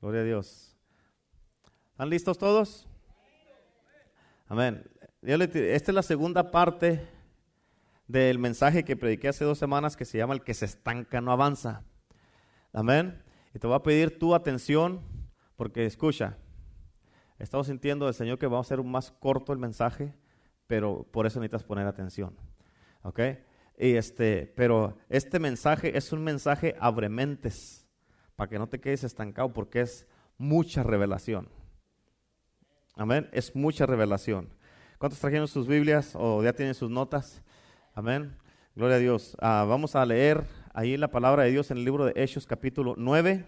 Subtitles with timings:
[0.00, 0.74] Gloria a Dios.
[1.90, 2.88] ¿Están listos todos?
[4.46, 4.82] Amén.
[5.20, 7.06] Esta es la segunda parte
[8.06, 11.32] del mensaje que prediqué hace dos semanas que se llama El que se estanca no
[11.32, 11.84] avanza.
[12.72, 13.22] Amén.
[13.54, 15.02] Y te voy a pedir tu atención
[15.54, 16.38] porque escucha,
[17.38, 20.14] estamos sintiendo del Señor que va a ser más corto el mensaje,
[20.66, 22.34] pero por eso necesitas poner atención.
[23.02, 23.20] ¿Ok?
[23.78, 27.89] Y este, pero este mensaje es un mensaje abrementes
[28.40, 30.06] para que no te quedes estancado porque es
[30.38, 31.46] mucha revelación.
[32.96, 33.28] Amén.
[33.32, 34.48] Es mucha revelación.
[34.96, 37.42] ¿Cuántos trajeron sus Biblias o ya tienen sus notas?
[37.94, 38.34] Amén.
[38.74, 39.36] Gloria a Dios.
[39.42, 42.94] Ah, vamos a leer ahí la palabra de Dios en el libro de Hechos capítulo
[42.96, 43.44] 9.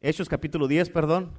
[0.00, 1.30] Hechos capítulo 10, perdón,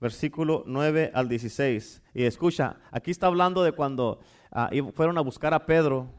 [0.00, 2.02] versículo 9 al 16.
[2.14, 4.18] Y escucha, aquí está hablando de cuando
[4.50, 6.10] ah, fueron a buscar a Pedro,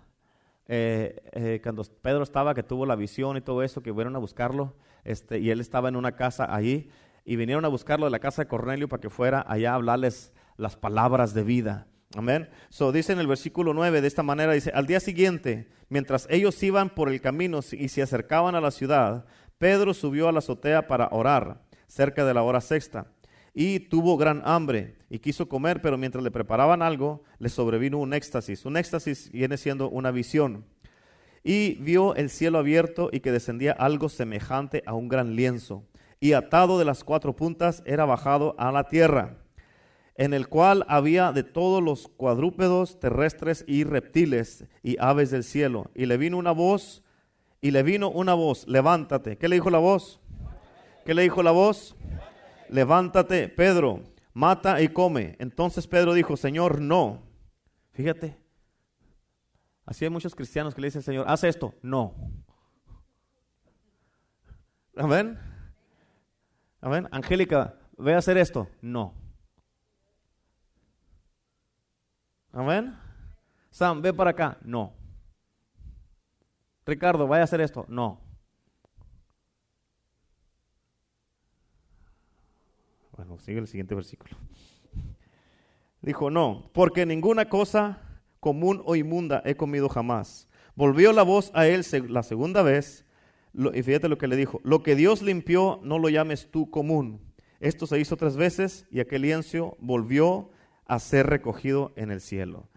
[0.68, 4.20] eh, eh, cuando Pedro estaba, que tuvo la visión y todo eso, que fueron a
[4.20, 6.90] buscarlo, este, y él estaba en una casa allí,
[7.24, 10.34] y vinieron a buscarlo de la casa de Cornelio para que fuera allá a hablarles
[10.58, 11.88] las palabras de vida.
[12.16, 12.50] Amén.
[12.70, 16.62] So dice en el versículo 9 de esta manera, dice, al día siguiente, mientras ellos
[16.64, 19.26] iban por el camino y se acercaban a la ciudad,
[19.58, 23.08] Pedro subió a la azotea para orar, cerca de la hora sexta,
[23.56, 28.14] y tuvo gran hambre y quiso comer, pero mientras le preparaban algo, le sobrevino un
[28.14, 28.66] éxtasis.
[28.66, 30.66] Un éxtasis viene siendo una visión.
[31.44, 35.84] Y vio el cielo abierto y que descendía algo semejante a un gran lienzo,
[36.20, 39.38] y atado de las cuatro puntas era bajado a la tierra
[40.18, 45.92] en el cual había de todos los cuadrúpedos terrestres y reptiles y aves del cielo.
[45.94, 47.04] Y le vino una voz,
[47.62, 49.38] y le vino una voz, levántate.
[49.38, 50.22] ¿Qué le dijo la voz?
[51.06, 51.96] ¿Qué le dijo la voz?
[52.70, 55.36] Levántate, Pedro, mata y come.
[55.40, 57.24] Entonces Pedro dijo, Señor, no.
[57.94, 58.38] Fíjate,
[59.86, 61.74] así hay muchos cristianos que le dicen, Señor, haz esto.
[61.82, 62.14] No.
[64.98, 65.40] Amén.
[66.82, 67.08] Amén.
[67.12, 68.68] Angélica, ve a hacer esto.
[68.82, 69.14] No.
[72.52, 72.98] Amén.
[73.70, 74.58] Sam, ve para acá.
[74.62, 74.94] No.
[76.86, 77.86] Ricardo, vaya a hacer esto.
[77.90, 78.25] No.
[83.16, 84.36] Bueno, sigue el siguiente versículo.
[86.02, 88.02] Dijo, no, porque ninguna cosa
[88.40, 90.48] común o inmunda he comido jamás.
[90.76, 93.06] Volvió la voz a él la segunda vez,
[93.54, 97.22] y fíjate lo que le dijo, lo que Dios limpió no lo llames tú común.
[97.60, 100.52] Esto se hizo tres veces y aquel lienzo volvió
[100.86, 102.68] a ser recogido en el cielo.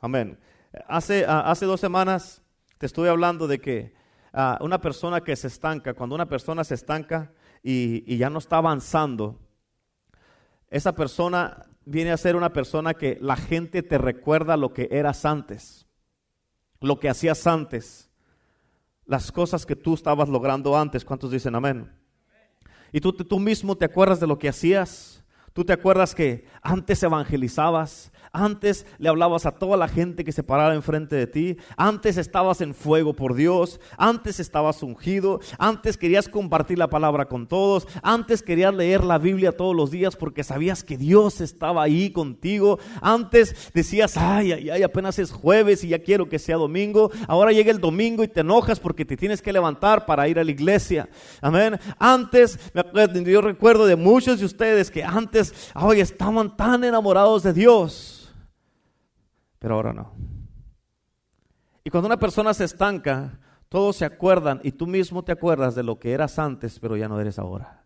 [0.00, 0.38] Amén.
[0.86, 2.42] Hace, ah, hace dos semanas
[2.78, 3.92] te estuve hablando de que
[4.32, 7.32] ah, una persona que se estanca, cuando una persona se estanca
[7.62, 9.40] y, ya no está avanzando,
[10.70, 15.24] esa persona viene a ser una persona que la gente te recuerda lo que eras
[15.24, 15.86] antes,
[16.80, 18.10] lo que hacías antes,
[19.06, 21.04] las cosas que tú estabas logrando antes.
[21.04, 21.90] ¿Cuántos dicen amén?
[22.92, 25.24] Y tú, tú mismo te acuerdas de lo que hacías.
[25.54, 30.42] Tú te acuerdas que antes evangelizabas, antes le hablabas a toda la gente que se
[30.42, 31.56] parara enfrente de ti.
[31.76, 33.80] Antes estabas en fuego por Dios.
[33.96, 35.40] Antes estabas ungido.
[35.58, 37.86] Antes querías compartir la palabra con todos.
[38.02, 42.78] Antes querías leer la Biblia todos los días porque sabías que Dios estaba ahí contigo.
[43.00, 47.10] Antes decías, ay, ay, ay, apenas es jueves y ya quiero que sea domingo.
[47.26, 50.44] Ahora llega el domingo y te enojas porque te tienes que levantar para ir a
[50.44, 51.08] la iglesia.
[51.40, 51.78] Amén.
[51.98, 52.58] Antes,
[53.24, 58.17] yo recuerdo de muchos de ustedes que antes, ay, estaban tan enamorados de Dios
[59.58, 60.12] pero ahora no.
[61.84, 63.38] Y cuando una persona se estanca,
[63.68, 67.08] todos se acuerdan y tú mismo te acuerdas de lo que eras antes, pero ya
[67.08, 67.84] no eres ahora.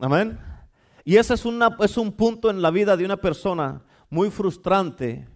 [0.00, 0.38] Amén.
[1.04, 5.28] Y ese es, una, es un punto en la vida de una persona muy frustrante.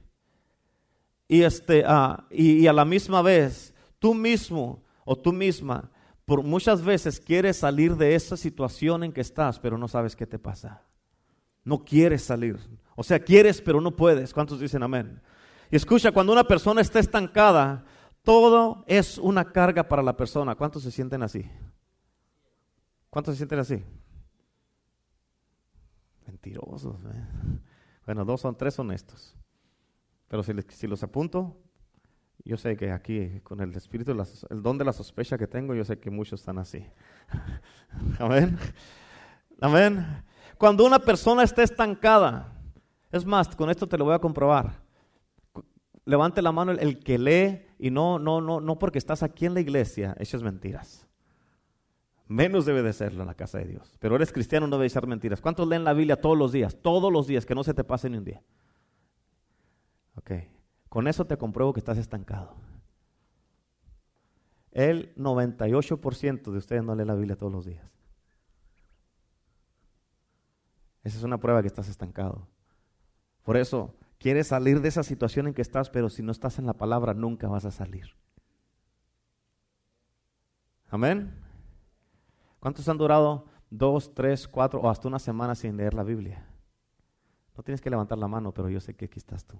[1.28, 5.90] Y, este, ah, y, y a la misma vez, tú mismo o tú misma,
[6.24, 10.26] por muchas veces quieres salir de esa situación en que estás, pero no sabes qué
[10.26, 10.82] te pasa.
[11.64, 12.58] No quieres salir.
[13.00, 14.34] O sea, quieres pero no puedes.
[14.34, 15.22] ¿Cuántos dicen amén?
[15.70, 17.84] Y escucha, cuando una persona está estancada,
[18.24, 20.56] todo es una carga para la persona.
[20.56, 21.48] ¿Cuántos se sienten así?
[23.08, 23.84] ¿Cuántos se sienten así?
[26.26, 26.96] Mentirosos.
[27.04, 27.24] ¿eh?
[28.04, 29.36] Bueno, dos son tres honestos.
[30.26, 31.56] Pero si, si, los apunto,
[32.44, 34.10] yo sé que aquí con el espíritu,
[34.50, 36.84] el don de la sospecha que tengo, yo sé que muchos están así.
[38.18, 38.58] Amén.
[39.60, 40.24] Amén.
[40.58, 42.57] Cuando una persona está estancada,
[43.10, 44.82] es más, con esto te lo voy a comprobar.
[46.04, 49.54] Levante la mano el, que lee y no, no, no, no porque estás aquí en
[49.54, 51.06] la iglesia, es mentiras.
[52.26, 53.96] Menos debe de serlo en la casa de Dios.
[53.98, 55.40] Pero eres cristiano, no debe echar mentiras.
[55.40, 56.76] ¿Cuántos leen la Biblia todos los días?
[56.82, 58.42] Todos los días, que no se te pase ni un día.
[60.14, 60.32] Ok,
[60.90, 62.54] con eso te compruebo que estás estancado.
[64.72, 67.90] El 98% de ustedes no leen la Biblia todos los días.
[71.02, 72.46] Esa es una prueba que estás estancado.
[73.48, 76.66] Por eso, quieres salir de esa situación en que estás, pero si no estás en
[76.66, 78.14] la palabra, nunca vas a salir.
[80.90, 81.32] Amén.
[82.60, 86.46] ¿Cuántos han durado dos, tres, cuatro o hasta una semana sin leer la Biblia?
[87.56, 89.56] No tienes que levantar la mano, pero yo sé que aquí estás tú.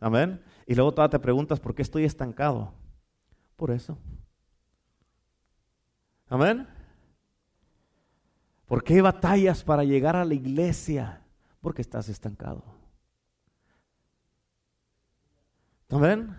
[0.00, 0.42] Amén.
[0.66, 2.74] Y luego todavía te preguntas, ¿por qué estoy estancado?
[3.54, 3.96] Por eso.
[6.28, 6.66] Amén.
[8.66, 11.22] ¿Por qué batallas para llegar a la iglesia?
[11.60, 12.64] Porque estás estancado.
[15.90, 16.36] Amén.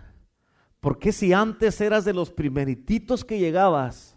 [0.80, 4.16] ¿Por qué si antes eras de los primerititos que llegabas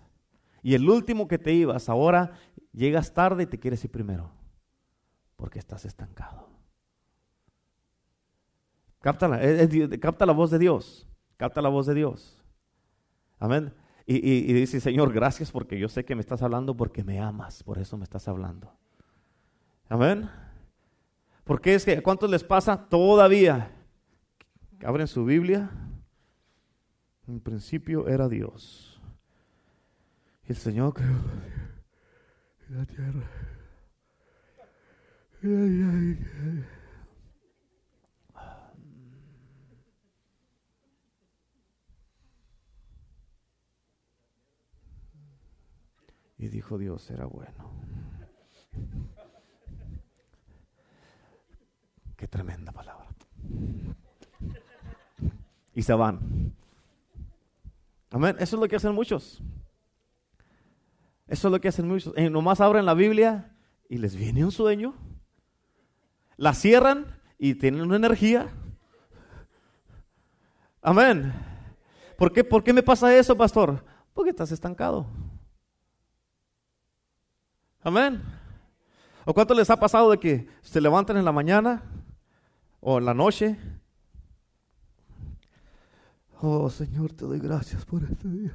[0.61, 2.33] y el último que te ibas, ahora
[2.71, 4.31] llegas tarde y te quieres ir primero?
[5.35, 6.47] Porque estás estancado.
[9.01, 9.39] Capta la,
[9.99, 11.05] capta la voz de Dios.
[11.35, 12.41] Capta la voz de Dios.
[13.39, 13.73] Amén.
[14.05, 17.63] Y, y, dice, Señor, gracias porque yo sé que me estás hablando porque me amas,
[17.63, 18.73] por eso me estás hablando.
[19.89, 20.29] Amén.
[21.43, 23.71] Porque es que, ¿a cuántos les pasa todavía?
[24.83, 25.69] Abren su Biblia.
[27.27, 29.01] En principio era Dios.
[30.47, 31.19] Y el Señor creó
[32.69, 33.29] la tierra.
[46.37, 47.71] Y dijo Dios, era bueno.
[52.23, 53.05] Qué tremenda palabra.
[55.75, 56.55] Y se van.
[58.11, 58.37] Amén.
[58.39, 59.43] Eso es lo que hacen muchos.
[61.27, 62.13] Eso es lo que hacen muchos.
[62.15, 63.53] Y nomás abren la Biblia
[63.89, 64.93] y les viene un sueño.
[66.37, 68.47] La cierran y tienen una energía.
[70.81, 71.33] Amén.
[72.17, 73.83] ¿Por qué, ¿Por qué me pasa eso, pastor?
[74.13, 75.07] Porque estás estancado.
[77.81, 78.23] Amén.
[79.25, 81.83] ¿O cuánto les ha pasado de que se levantan en la mañana
[82.83, 83.57] o en la noche?
[86.41, 88.53] Oh Señor, te doy gracias por este día.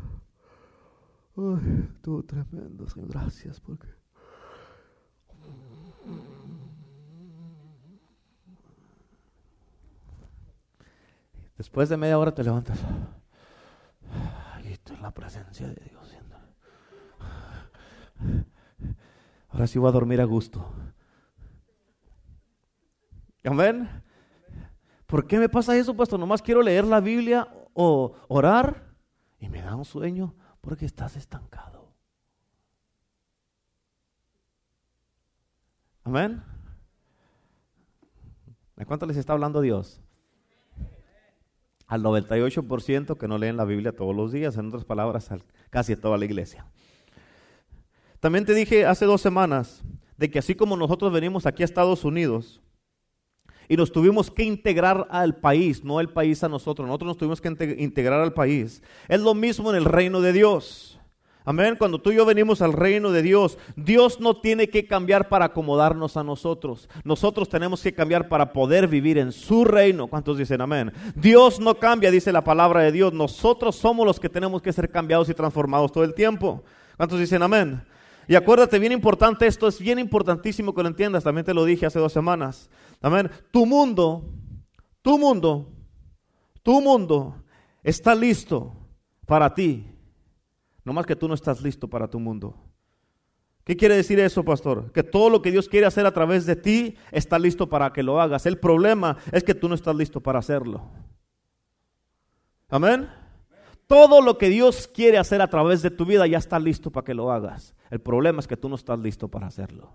[1.36, 3.08] Ay, tú tremendo, Señor.
[3.08, 3.88] Gracias porque.
[11.56, 12.78] Después de media hora te levantas.
[14.64, 16.14] Y estoy en la presencia de Dios.
[19.48, 20.70] Ahora sí voy a dormir a gusto.
[23.44, 23.88] Amén.
[25.08, 26.20] ¿Por qué me pasa eso, pastor?
[26.20, 28.92] Nomás quiero leer la Biblia o orar
[29.40, 31.94] y me da un sueño porque estás estancado.
[36.04, 36.42] Amén.
[38.76, 40.02] ¿De cuánto les está hablando Dios?
[41.86, 45.30] Al 98% que no leen la Biblia todos los días, en otras palabras,
[45.70, 46.66] casi toda la iglesia.
[48.20, 49.82] También te dije hace dos semanas
[50.18, 52.60] de que así como nosotros venimos aquí a Estados Unidos
[53.68, 57.40] y nos tuvimos que integrar al país, no el país a nosotros, nosotros nos tuvimos
[57.40, 60.98] que integrar al país, es lo mismo en el reino de Dios.
[61.48, 65.30] Amén, cuando tú y yo venimos al reino de Dios, Dios no tiene que cambiar
[65.30, 66.90] para acomodarnos a nosotros.
[67.04, 70.08] Nosotros tenemos que cambiar para poder vivir en su reino.
[70.08, 70.92] ¿Cuántos dicen amén?
[71.14, 73.14] Dios no cambia, dice la palabra de Dios.
[73.14, 76.62] Nosotros somos los que tenemos que ser cambiados y transformados todo el tiempo.
[76.98, 77.80] ¿Cuántos dicen amén?
[78.28, 81.86] Y acuérdate, bien importante esto, es bien importantísimo que lo entiendas, también te lo dije
[81.86, 82.68] hace dos semanas.
[83.00, 83.30] Amén.
[83.50, 84.30] Tu mundo,
[85.00, 85.72] tu mundo,
[86.62, 87.42] tu mundo
[87.82, 88.76] está listo
[89.26, 89.86] para ti.
[90.84, 92.54] No más que tú no estás listo para tu mundo.
[93.64, 94.92] ¿Qué quiere decir eso, pastor?
[94.92, 98.02] Que todo lo que Dios quiere hacer a través de ti está listo para que
[98.02, 98.44] lo hagas.
[98.44, 100.82] El problema es que tú no estás listo para hacerlo.
[102.68, 103.08] Amén.
[103.88, 107.06] Todo lo que Dios quiere hacer a través de tu vida ya está listo para
[107.06, 107.74] que lo hagas.
[107.90, 109.94] El problema es que tú no estás listo para hacerlo.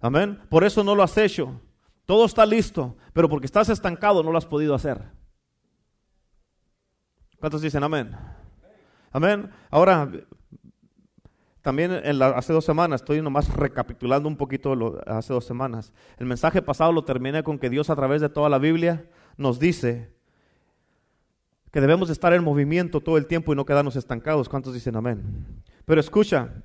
[0.00, 0.40] Amén.
[0.48, 1.60] Por eso no lo has hecho.
[2.06, 5.02] Todo está listo, pero porque estás estancado no lo has podido hacer.
[7.40, 8.16] ¿Cuántos dicen amén?
[9.10, 9.50] Amén.
[9.70, 10.08] Ahora,
[11.62, 15.92] también hace dos semanas, estoy nomás recapitulando un poquito lo, hace dos semanas.
[16.16, 19.58] El mensaje pasado lo terminé con que Dios a través de toda la Biblia nos
[19.58, 20.13] dice
[21.74, 24.48] que debemos estar en movimiento todo el tiempo y no quedarnos estancados.
[24.48, 25.44] ¿Cuántos dicen amén?
[25.84, 26.62] Pero escucha,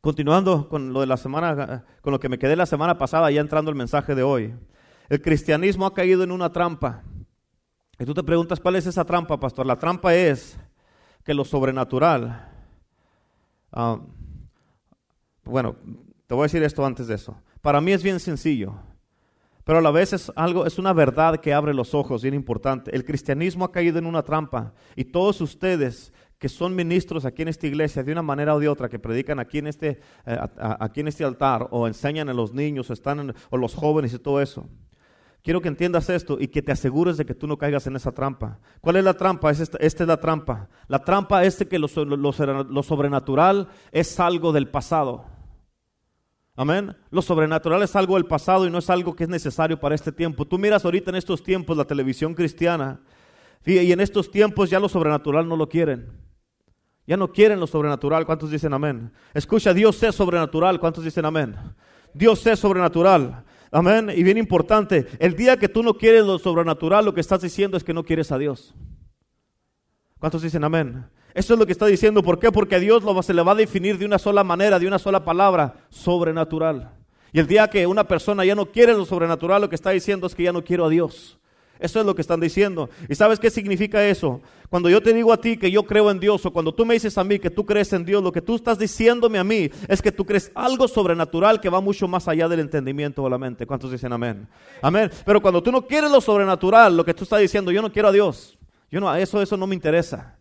[0.00, 3.40] continuando con lo de la semana, con lo que me quedé la semana pasada, ya
[3.40, 4.54] entrando el mensaje de hoy.
[5.08, 7.02] El cristianismo ha caído en una trampa.
[7.98, 9.66] Y tú te preguntas, ¿cuál es esa trampa, pastor?
[9.66, 10.56] La trampa es
[11.24, 12.48] que lo sobrenatural,
[13.72, 13.98] ah,
[15.42, 15.74] bueno,
[16.28, 17.36] te voy a decir esto antes de eso.
[17.60, 18.76] Para mí es bien sencillo.
[19.64, 22.94] Pero a la vez es algo, es una verdad que abre los ojos, bien importante.
[22.94, 27.48] El cristianismo ha caído en una trampa y todos ustedes que son ministros aquí en
[27.48, 30.38] esta iglesia de una manera o de otra, que predican aquí en este, eh,
[30.80, 34.18] aquí en este altar o enseñan a los niños o, están o los jóvenes y
[34.18, 34.66] todo eso.
[35.44, 38.10] Quiero que entiendas esto y que te asegures de que tú no caigas en esa
[38.10, 38.58] trampa.
[38.80, 39.52] ¿Cuál es la trampa?
[39.52, 40.68] esta, es la trampa.
[40.88, 45.24] La trampa es que lo, lo sobrenatural es algo del pasado.
[46.54, 46.94] Amén.
[47.10, 50.12] Lo sobrenatural es algo del pasado y no es algo que es necesario para este
[50.12, 50.44] tiempo.
[50.44, 53.00] Tú miras ahorita en estos tiempos la televisión cristiana
[53.64, 56.10] y en estos tiempos ya lo sobrenatural no lo quieren.
[57.06, 58.26] Ya no quieren lo sobrenatural.
[58.26, 59.12] ¿Cuántos dicen amén?
[59.32, 60.78] Escucha, Dios es sobrenatural.
[60.78, 61.56] ¿Cuántos dicen amén?
[62.12, 63.44] Dios es sobrenatural.
[63.70, 64.10] Amén.
[64.14, 67.78] Y bien importante, el día que tú no quieres lo sobrenatural, lo que estás diciendo
[67.78, 68.74] es que no quieres a Dios.
[70.18, 71.06] ¿Cuántos dicen amén?
[71.34, 72.22] Eso es lo que está diciendo.
[72.22, 72.52] ¿Por qué?
[72.52, 75.24] Porque Dios lo, se le va a definir de una sola manera, de una sola
[75.24, 76.90] palabra, sobrenatural.
[77.32, 80.26] Y el día que una persona ya no quiere lo sobrenatural, lo que está diciendo
[80.26, 81.38] es que ya no quiero a Dios.
[81.82, 82.90] Eso es lo que están diciendo.
[83.08, 84.40] ¿Y sabes qué significa eso?
[84.70, 86.94] Cuando yo te digo a ti que yo creo en Dios o cuando tú me
[86.94, 89.68] dices a mí que tú crees en Dios, lo que tú estás diciéndome a mí
[89.88, 93.36] es que tú crees algo sobrenatural que va mucho más allá del entendimiento o la
[93.36, 93.66] mente.
[93.66, 94.46] ¿Cuántos dicen amén?
[94.80, 95.10] Amén.
[95.26, 98.08] Pero cuando tú no quieres lo sobrenatural, lo que tú estás diciendo, yo no quiero
[98.08, 98.56] a Dios.
[98.88, 100.38] Yo no, eso, eso no me interesa.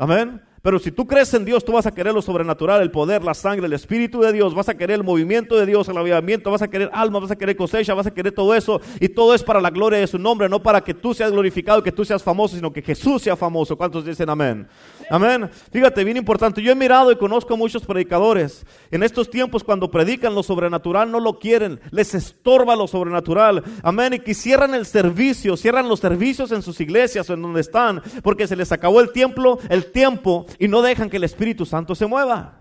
[0.00, 0.40] Amén.
[0.62, 3.34] Pero si tú crees en Dios, tú vas a querer lo sobrenatural, el poder, la
[3.34, 6.62] sangre, el Espíritu de Dios, vas a querer el movimiento de Dios, el avivamiento, vas
[6.62, 8.80] a querer alma, vas a querer cosecha, vas a querer todo eso.
[8.98, 11.82] Y todo es para la gloria de su nombre, no para que tú seas glorificado,
[11.82, 13.76] que tú seas famoso, sino que Jesús sea famoso.
[13.76, 14.66] ¿Cuántos dicen amén?
[15.10, 15.50] Amén.
[15.72, 16.62] Fíjate, bien importante.
[16.62, 18.64] Yo he mirado y conozco muchos predicadores.
[18.92, 21.80] En estos tiempos, cuando predican lo sobrenatural, no lo quieren.
[21.90, 23.64] Les estorba lo sobrenatural.
[23.82, 24.14] Amén.
[24.14, 28.00] Y que cierran el servicio, cierran los servicios en sus iglesias o en donde están,
[28.22, 31.96] porque se les acabó el tiempo, el tiempo y no dejan que el Espíritu Santo
[31.96, 32.60] se mueva.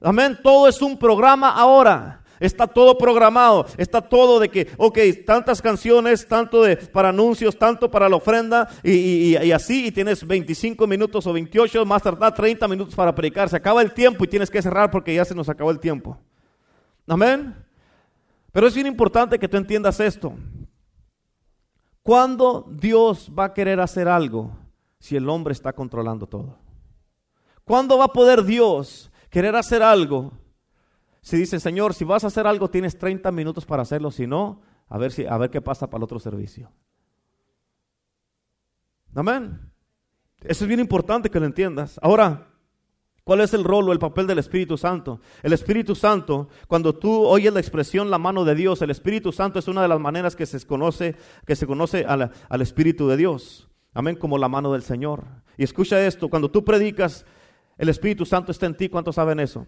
[0.00, 0.38] Amén.
[0.40, 2.22] Todo es un programa ahora.
[2.38, 7.90] Está todo programado, está todo de que, ok, tantas canciones, tanto de, para anuncios, tanto
[7.90, 12.94] para la ofrenda y, así, y tienes 25 minutos o 28, más tardar 30 minutos
[12.94, 13.48] para predicar.
[13.48, 16.18] Se acaba el tiempo y tienes que cerrar porque ya se nos acabó el tiempo.
[17.06, 17.54] Amén.
[18.52, 20.34] Pero es bien importante que tú entiendas esto.
[22.02, 24.56] ¿Cuándo Dios va a querer hacer algo
[24.98, 26.58] si el hombre está controlando todo?
[27.64, 30.32] ¿Cuándo va a poder Dios querer hacer algo?
[31.26, 34.12] Si dice, Señor, si vas a hacer algo, tienes 30 minutos para hacerlo.
[34.12, 36.70] Si no, a ver, si, a ver qué pasa para el otro servicio.
[39.12, 39.58] Amén.
[40.44, 41.98] Eso es bien importante que lo entiendas.
[42.00, 42.46] Ahora,
[43.24, 45.20] ¿cuál es el rol o el papel del Espíritu Santo?
[45.42, 49.58] El Espíritu Santo, cuando tú oyes la expresión la mano de Dios, el Espíritu Santo
[49.58, 53.68] es una de las maneras que se conoce, que se conoce al Espíritu de Dios.
[53.94, 55.24] Amén, como la mano del Señor.
[55.56, 57.26] Y escucha esto, cuando tú predicas
[57.78, 58.88] el Espíritu Santo está en ti.
[58.88, 59.66] ¿Cuántos saben eso?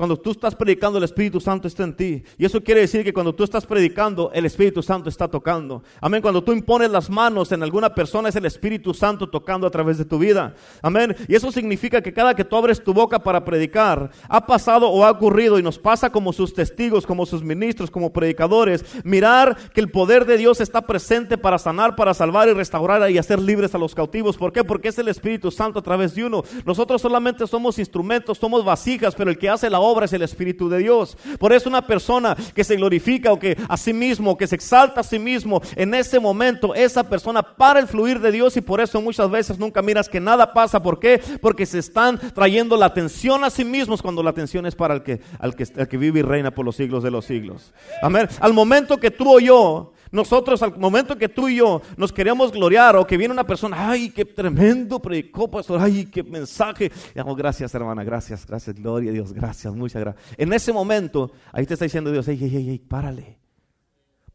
[0.00, 2.24] Cuando tú estás predicando, el Espíritu Santo está en ti.
[2.38, 5.82] Y eso quiere decir que cuando tú estás predicando, el Espíritu Santo está tocando.
[6.00, 6.22] Amén.
[6.22, 9.98] Cuando tú impones las manos en alguna persona, es el Espíritu Santo tocando a través
[9.98, 10.54] de tu vida.
[10.80, 11.14] Amén.
[11.28, 15.04] Y eso significa que cada que tú abres tu boca para predicar, ha pasado o
[15.04, 19.82] ha ocurrido y nos pasa como sus testigos, como sus ministros, como predicadores, mirar que
[19.82, 23.74] el poder de Dios está presente para sanar, para salvar y restaurar y hacer libres
[23.74, 24.38] a los cautivos.
[24.38, 24.64] ¿Por qué?
[24.64, 26.42] Porque es el Espíritu Santo a través de uno.
[26.64, 30.68] Nosotros solamente somos instrumentos, somos vasijas, pero el que hace la obra es el Espíritu
[30.68, 31.16] de Dios.
[31.38, 35.00] Por eso una persona que se glorifica o que a sí mismo, que se exalta
[35.00, 38.80] a sí mismo, en ese momento esa persona para el fluir de Dios y por
[38.80, 40.82] eso muchas veces nunca miras que nada pasa.
[40.82, 41.20] ¿Por qué?
[41.40, 45.02] Porque se están trayendo la atención a sí mismos cuando la atención es para el
[45.02, 47.72] que, al que, que vive y reina por los siglos de los siglos.
[48.02, 48.28] Amén.
[48.40, 52.50] Al momento que tú o yo nosotros al momento que tú y yo nos queremos
[52.50, 56.90] gloriar o que viene una persona, ay, qué tremendo predicó, pastor, ay, qué mensaje.
[57.14, 60.24] Y gracias hermana, gracias, gracias, gloria a Dios, gracias, muchas gracias.
[60.36, 63.38] En ese momento, ahí te está diciendo Dios, hey, hey, hey, hey, párale,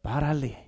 [0.00, 0.66] párale.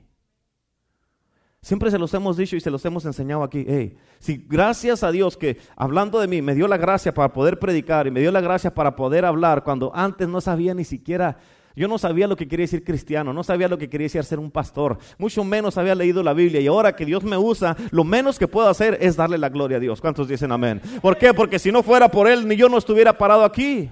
[1.61, 3.65] Siempre se los hemos dicho y se los hemos enseñado aquí.
[3.67, 7.59] Hey, si gracias a Dios que hablando de mí me dio la gracia para poder
[7.59, 11.39] predicar y me dio la gracia para poder hablar cuando antes no sabía ni siquiera
[11.79, 14.39] yo no sabía lo que quería decir cristiano, no sabía lo que quería decir ser
[14.39, 18.05] un pastor, mucho menos había leído la Biblia y ahora que Dios me usa, lo
[18.05, 20.01] menos que puedo hacer es darle la gloria a Dios.
[20.01, 20.81] ¿Cuántos dicen amén?
[21.01, 21.33] ¿Por qué?
[21.33, 23.91] Porque si no fuera por Él, ni yo no estuviera parado aquí.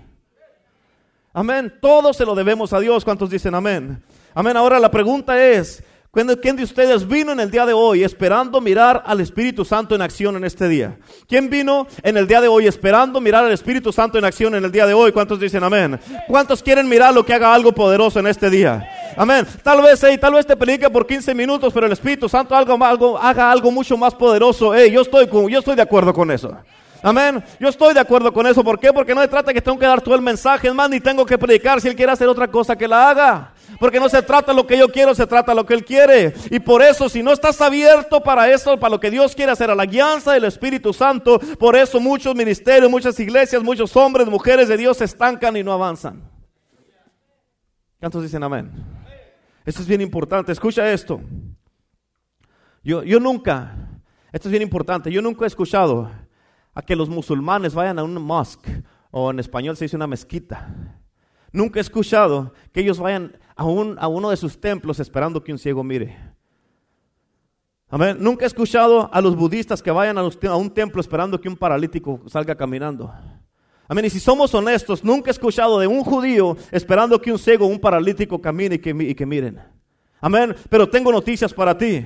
[1.32, 1.72] Amén.
[1.80, 3.04] Todo se lo debemos a Dios.
[3.04, 4.02] ¿Cuántos dicen amén?
[4.34, 4.56] Amén.
[4.56, 5.84] Ahora la pregunta es,
[6.16, 10.00] ¿Quién de ustedes vino en el día de hoy esperando mirar al Espíritu Santo en
[10.00, 10.96] acción en este día?
[11.28, 14.64] ¿Quién vino en el día de hoy esperando mirar al Espíritu Santo en acción en
[14.64, 15.12] el día de hoy?
[15.12, 16.00] ¿Cuántos dicen amén?
[16.26, 18.88] ¿Cuántos quieren mirar lo que haga algo poderoso en este día?
[19.14, 19.46] Amén.
[19.62, 23.52] Tal vez, tal vez te predique por 15 minutos, pero el Espíritu Santo algo, haga
[23.52, 24.74] algo mucho más poderoso.
[24.74, 26.56] yo, estoy, yo estoy de acuerdo con eso.
[27.02, 27.44] Amén.
[27.60, 28.64] Yo estoy de acuerdo con eso.
[28.64, 28.90] ¿Por qué?
[28.90, 30.72] Porque no se trata que tengo que dar todo el mensaje.
[30.72, 33.52] Más, ni tengo que predicar si Él quiere hacer otra cosa que la haga.
[33.78, 36.34] Porque no se trata lo que yo quiero, se trata lo que Él quiere.
[36.50, 39.70] Y por eso, si no estás abierto para eso, para lo que Dios quiere hacer,
[39.70, 44.68] a la guianza del Espíritu Santo, por eso muchos ministerios, muchas iglesias, muchos hombres, mujeres
[44.68, 46.22] de Dios se estancan y no avanzan.
[48.00, 48.70] ¿Cuántos dicen amén?
[49.64, 50.52] Esto es bien importante.
[50.52, 51.20] Escucha esto.
[52.82, 53.74] Yo, yo nunca,
[54.32, 56.08] esto es bien importante, yo nunca he escuchado
[56.72, 60.68] a que los musulmanes vayan a un mosque, o en español se dice una mezquita.
[61.52, 65.52] Nunca he escuchado que ellos vayan a, un, a uno de sus templos esperando que
[65.52, 66.16] un ciego mire.
[67.88, 68.16] Amén.
[68.18, 72.20] Nunca he escuchado a los budistas que vayan a, un templo esperando que un paralítico
[72.26, 73.12] salga caminando.
[73.88, 74.04] Amén.
[74.06, 77.68] Y si somos honestos, nunca he escuchado de un judío esperando que un ciego o
[77.68, 79.60] un paralítico camine y que, y que miren.
[80.20, 80.54] Amén.
[80.68, 82.04] Pero tengo noticias para ti.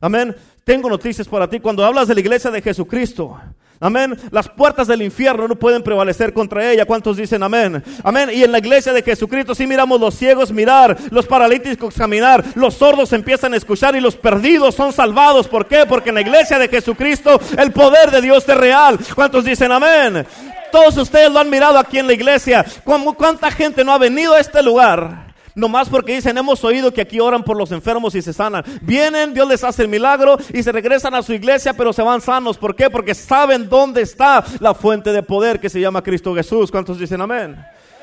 [0.00, 0.34] Amén.
[0.64, 1.60] Tengo noticias para ti.
[1.60, 3.38] Cuando hablas de la iglesia de Jesucristo,
[3.80, 4.18] Amén.
[4.30, 6.84] Las puertas del infierno no pueden prevalecer contra ella.
[6.84, 7.82] ¿Cuántos dicen amén?
[8.02, 8.30] Amén.
[8.32, 12.74] Y en la iglesia de Jesucristo sí miramos los ciegos mirar, los paralíticos caminar, los
[12.74, 15.46] sordos empiezan a escuchar y los perdidos son salvados.
[15.46, 15.86] ¿Por qué?
[15.86, 18.98] Porque en la iglesia de Jesucristo el poder de Dios es real.
[19.14, 20.26] ¿Cuántos dicen amén?
[20.72, 22.64] Todos ustedes lo han mirado aquí en la iglesia.
[22.84, 25.27] ¿Cuánta gente no ha venido a este lugar?
[25.58, 28.64] Nomás porque dicen, hemos oído que aquí oran por los enfermos y se sanan.
[28.80, 32.20] Vienen, Dios les hace el milagro y se regresan a su iglesia, pero se van
[32.20, 32.56] sanos.
[32.56, 32.88] ¿Por qué?
[32.88, 36.70] Porque saben dónde está la fuente de poder que se llama Cristo Jesús.
[36.70, 37.56] ¿Cuántos dicen amén?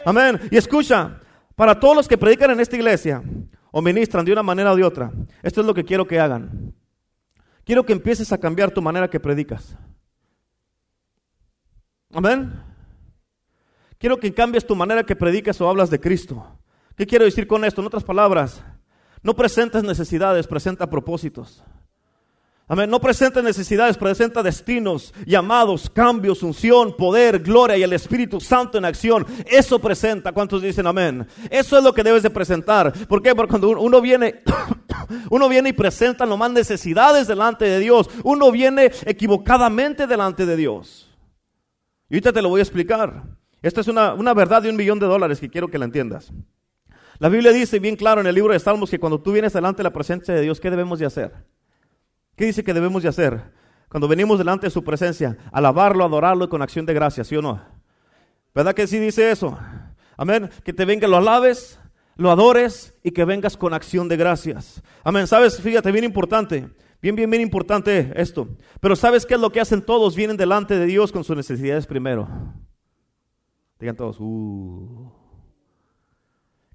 [0.06, 0.40] Amén.
[0.52, 1.20] Y escucha,
[1.56, 3.24] para todos los que predican en esta iglesia
[3.72, 6.74] o ministran de una manera o de otra, esto es lo que quiero que hagan.
[7.64, 9.76] Quiero que empieces a cambiar tu manera que predicas.
[12.14, 12.54] Amén.
[13.98, 16.46] Quiero que cambies tu manera que predicas o hablas de Cristo.
[16.96, 17.82] ¿Qué quiero decir con esto?
[17.82, 18.64] En otras palabras,
[19.22, 21.64] no presentes necesidades, presenta propósitos.
[22.68, 22.90] Amén.
[22.90, 28.86] No presenta necesidades, presenta destinos, llamados, cambios, unción, poder, gloria y el Espíritu Santo en
[28.86, 29.24] acción.
[29.46, 30.32] Eso presenta.
[30.32, 31.28] ¿Cuántos dicen amén?
[31.52, 32.92] Eso es lo que debes de presentar.
[33.08, 33.36] ¿Por qué?
[33.36, 34.42] Porque cuando uno viene,
[35.30, 41.08] uno viene y presenta nomás necesidades delante de Dios, uno viene equivocadamente delante de Dios.
[42.10, 43.26] Y ahorita te lo voy a explicar.
[43.62, 46.32] Esta es una, una verdad de un millón de dólares que quiero que la entiendas.
[47.20, 49.78] La Biblia dice bien claro en el libro de Salmos que cuando tú vienes delante
[49.78, 51.34] de la presencia de Dios, ¿qué debemos de hacer?
[52.36, 53.42] ¿Qué dice que debemos de hacer?
[53.90, 57.62] Cuando venimos delante de su presencia, alabarlo, adorarlo con acción de gracias, ¿sí o no?
[58.54, 59.58] ¿Verdad que sí dice eso?
[60.18, 60.50] Amén.
[60.64, 61.80] Que te venga, lo alabes,
[62.16, 64.82] lo adores y que vengas con acción de gracias.
[65.04, 65.28] Amén.
[65.28, 65.62] ¿Sabes?
[65.62, 66.70] Fíjate, bien importante.
[67.02, 68.50] Bien, bien, bien importante esto.
[68.80, 70.16] Pero ¿sabes qué es lo que hacen todos?
[70.16, 72.28] Vienen delante de Dios con sus necesidades primero.
[73.80, 75.25] Digan todos, uh.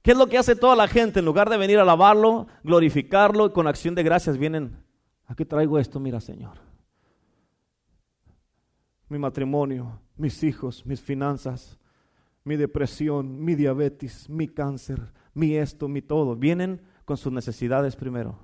[0.02, 1.20] ¿Qué es lo que hace toda la gente?
[1.20, 4.82] En lugar de venir a alabarlo, glorificarlo y con acción de gracias vienen,
[5.26, 6.58] aquí traigo esto, mira Señor.
[9.08, 11.78] Mi matrimonio, mis hijos, mis finanzas,
[12.44, 16.36] mi depresión, mi diabetes, mi cáncer, mi esto, mi todo.
[16.36, 18.38] Vienen con sus necesidades primero.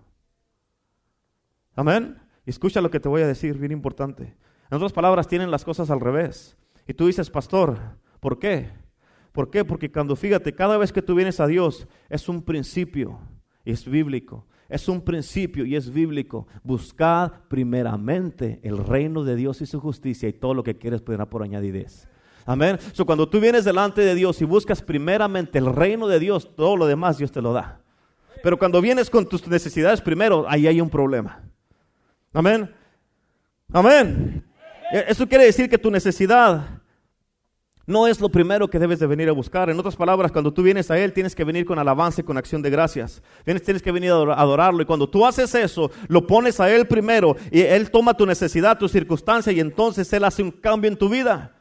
[1.75, 2.19] Amén.
[2.45, 4.37] Escucha lo que te voy a decir, bien importante.
[4.71, 6.57] En otras palabras, tienen las cosas al revés.
[6.87, 7.79] Y tú dices, pastor,
[8.21, 8.71] ¿por qué?
[9.37, 9.65] ¿Por qué?
[9.65, 13.21] Porque cuando fíjate, cada vez que tú vienes a Dios es un principio
[13.67, 14.47] es bíblico.
[14.69, 16.47] Es un principio y es bíblico.
[16.63, 21.27] Buscad primeramente el reino de Dios y su justicia y todo lo que quieres podrá
[21.27, 22.09] por añadidez.
[22.47, 22.79] Amén.
[22.93, 26.77] So, cuando tú vienes delante de Dios y buscas primeramente el reino de Dios, todo
[26.77, 27.81] lo demás Dios te lo da.
[28.43, 31.43] Pero cuando vienes con tus necesidades primero, ahí hay un problema.
[32.33, 32.73] Amén.
[33.73, 34.45] Amén.
[34.93, 36.83] E, eso quiere decir que tu necesidad
[37.87, 39.71] no es lo primero que debes de venir a buscar.
[39.71, 42.37] En otras palabras, cuando tú vienes a Él, tienes que venir con alabanza y con
[42.37, 43.23] acción de gracias.
[43.45, 44.83] Tienes, tienes que venir a adorarlo.
[44.83, 48.77] Y cuando tú haces eso, lo pones a Él primero y Él toma tu necesidad,
[48.77, 51.53] tu circunstancia y entonces Él hace un cambio en tu vida.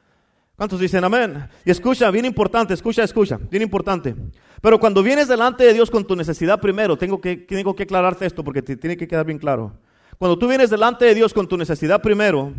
[0.55, 1.47] ¿Cuántos dicen amén?
[1.63, 4.15] Y escucha, bien importante, escucha, escucha, bien importante.
[4.61, 8.25] Pero cuando vienes delante de Dios con tu necesidad primero, tengo que, tengo que aclararte
[8.25, 9.73] esto porque te tiene que quedar bien claro.
[10.17, 12.53] Cuando tú vienes delante de Dios con tu necesidad primero,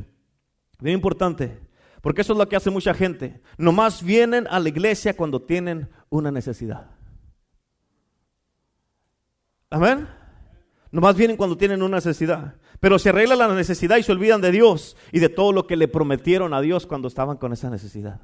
[0.79, 1.59] bien importante,
[2.07, 3.42] porque eso es lo que hace mucha gente.
[3.59, 6.92] Nomás vienen a la iglesia cuando tienen una necesidad.
[9.71, 10.07] Amén.
[10.92, 12.61] Nomás vienen cuando tienen una necesidad.
[12.79, 15.75] Pero se arregla la necesidad y se olvidan de Dios y de todo lo que
[15.75, 18.21] le prometieron a Dios cuando estaban con esa necesidad.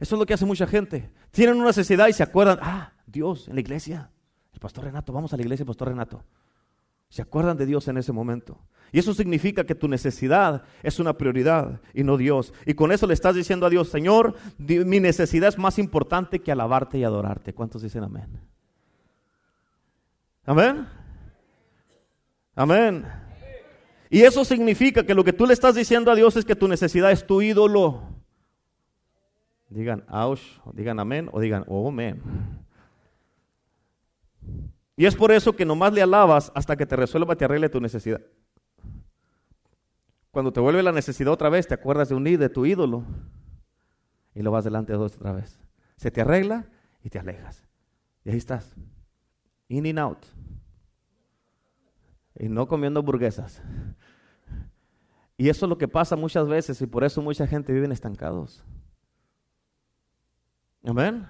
[0.00, 1.10] Eso es lo que hace mucha gente.
[1.30, 4.10] Tienen una necesidad y se acuerdan, ah, Dios en la iglesia.
[4.54, 6.24] El pastor Renato, vamos a la iglesia, pastor Renato.
[7.08, 8.58] Se acuerdan de Dios en ese momento.
[8.90, 12.54] Y eso significa que tu necesidad es una prioridad y no Dios.
[12.64, 16.52] Y con eso le estás diciendo a Dios, Señor, mi necesidad es más importante que
[16.52, 17.52] alabarte y adorarte.
[17.52, 18.40] ¿Cuántos dicen amén?
[20.46, 20.86] Amén.
[22.54, 23.06] Amén.
[24.10, 26.66] Y eso significa que lo que tú le estás diciendo a Dios es que tu
[26.66, 28.02] necesidad es tu ídolo.
[29.68, 30.40] Digan, ouch,
[30.72, 32.22] digan amén o digan, oh, amén.
[34.98, 37.80] Y es por eso que nomás le alabas hasta que te resuelva, te arregle tu
[37.80, 38.20] necesidad.
[40.32, 43.04] Cuando te vuelve la necesidad otra vez, te acuerdas de un de tu ídolo
[44.34, 45.60] y lo vas delante de Dios otra vez.
[45.94, 46.66] Se te arregla
[47.00, 47.62] y te alejas.
[48.24, 48.74] Y ahí estás.
[49.68, 50.26] In and out.
[52.34, 53.62] Y no comiendo burguesas.
[55.36, 58.64] Y eso es lo que pasa muchas veces y por eso mucha gente vive estancados.
[60.84, 61.24] Amén.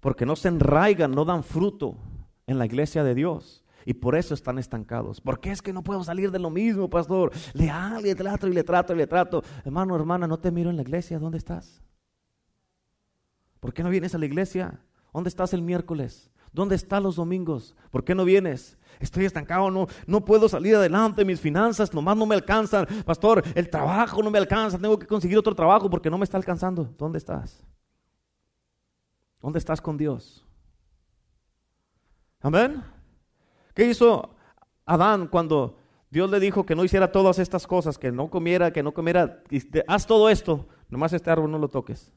[0.00, 1.98] Porque no se enraigan, no dan fruto
[2.46, 3.64] en la iglesia de Dios.
[3.84, 5.20] Y por eso están estancados.
[5.20, 7.32] ¿Por qué es que no puedo salir de lo mismo, pastor?
[7.52, 9.42] Le hablo, le trato y le trato y le trato.
[9.64, 11.18] Hermano, hermana, no te miro en la iglesia.
[11.18, 11.82] ¿Dónde estás?
[13.58, 14.80] ¿Por qué no vienes a la iglesia?
[15.12, 16.30] ¿Dónde estás el miércoles?
[16.52, 17.74] ¿Dónde estás los domingos?
[17.90, 18.76] ¿Por qué no vienes?
[19.00, 22.86] Estoy estancado, no, no puedo salir adelante, mis finanzas nomás no me alcanzan.
[23.04, 26.36] Pastor, el trabajo no me alcanza, tengo que conseguir otro trabajo porque no me está
[26.36, 26.94] alcanzando.
[26.98, 27.64] ¿Dónde estás?
[29.40, 30.46] ¿Dónde estás con Dios?
[32.42, 32.82] Amén.
[33.72, 34.34] ¿Qué hizo
[34.84, 35.78] Adán cuando
[36.10, 39.42] Dios le dijo que no hiciera todas estas cosas, que no comiera, que no comiera,
[39.86, 42.12] haz todo esto, nomás este árbol no lo toques?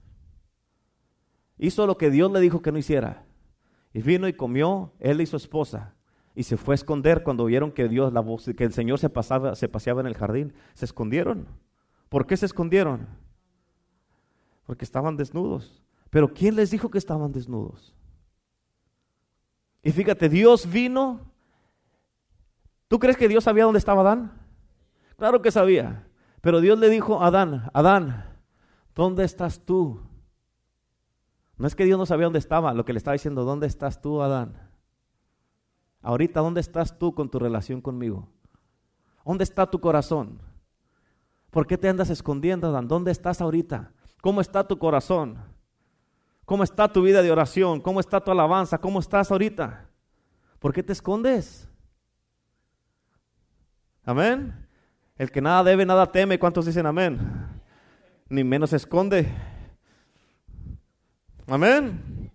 [1.58, 3.24] Hizo lo que Dios le dijo que no hiciera.
[3.94, 5.94] Y vino y comió él y su esposa.
[6.34, 9.10] Y se fue a esconder cuando vieron que Dios, la voz, que el Señor se,
[9.10, 10.54] pasaba, se paseaba en el jardín.
[10.74, 11.48] Se escondieron.
[12.10, 13.08] ¿Por qué se escondieron?
[14.66, 15.82] Porque estaban desnudos.
[16.10, 17.96] Pero ¿quién les dijo que estaban desnudos?
[19.86, 21.32] Y fíjate, Dios vino.
[22.88, 24.34] ¿Tú crees que Dios sabía dónde estaba Adán?
[25.15, 26.08] Claro que sabía.
[26.41, 28.26] Pero Dios le dijo a Adán, Adán,
[28.95, 30.02] ¿dónde estás tú?
[31.58, 34.02] No es que Dios no sabía dónde estaba, lo que le estaba diciendo, ¿dónde estás
[34.02, 34.58] tú, Adán?
[36.02, 38.28] Ahorita, ¿dónde estás tú con tu relación conmigo?
[39.24, 40.41] ¿Dónde está tu corazón?
[41.52, 42.88] ¿Por qué te andas escondiendo, Adán?
[42.88, 43.91] ¿Dónde estás ahorita?
[44.21, 45.38] ¿Cómo está tu corazón?
[46.45, 47.81] ¿Cómo está tu vida de oración?
[47.81, 48.77] ¿Cómo está tu alabanza?
[48.77, 49.89] ¿Cómo estás ahorita?
[50.60, 51.67] ¿Por qué te escondes?
[54.03, 54.53] Amén.
[55.17, 56.38] El que nada debe, nada teme.
[56.38, 57.19] ¿Cuántos dicen amén?
[58.29, 59.27] Ni menos se esconde.
[61.47, 62.31] Amén.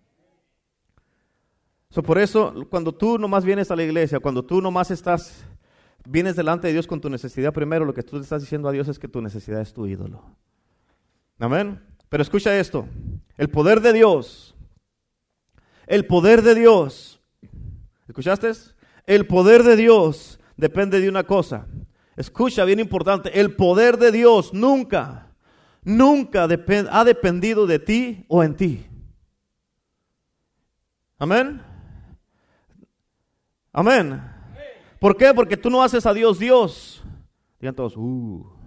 [2.04, 5.44] por eso, cuando tú nomás vienes a la iglesia, cuando tú nomás estás,
[6.06, 8.72] vienes delante de Dios con tu necesidad, primero lo que tú le estás diciendo a
[8.72, 10.22] Dios es que tu necesidad es tu ídolo.
[11.38, 11.89] Amén.
[12.10, 12.86] Pero escucha esto,
[13.38, 14.54] el poder de Dios,
[15.86, 17.20] el poder de Dios,
[18.08, 18.50] ¿escuchaste?
[19.06, 21.68] El poder de Dios depende de una cosa.
[22.16, 25.32] Escucha, bien importante, el poder de Dios nunca,
[25.84, 26.48] nunca
[26.90, 28.86] ha dependido de ti o en ti.
[31.16, 31.62] Amén.
[33.72, 34.20] Amén.
[34.98, 35.32] ¿Por qué?
[35.32, 37.04] Porque tú no haces a Dios Dios.
[37.60, 38.59] Digan todos, uh.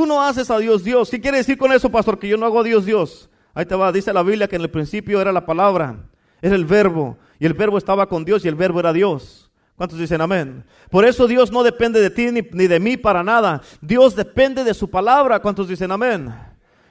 [0.00, 1.10] Tú no haces a Dios Dios.
[1.10, 2.18] ¿Qué quiere decir con eso, pastor?
[2.18, 3.28] Que yo no hago a Dios Dios.
[3.52, 6.08] Ahí te va, dice la Biblia que en el principio era la palabra,
[6.40, 9.50] era el verbo, y el verbo estaba con Dios y el verbo era Dios.
[9.76, 10.64] ¿Cuántos dicen amén?
[10.88, 13.60] Por eso Dios no depende de ti ni, ni de mí para nada.
[13.82, 15.38] Dios depende de su palabra.
[15.42, 16.34] ¿Cuántos dicen amén?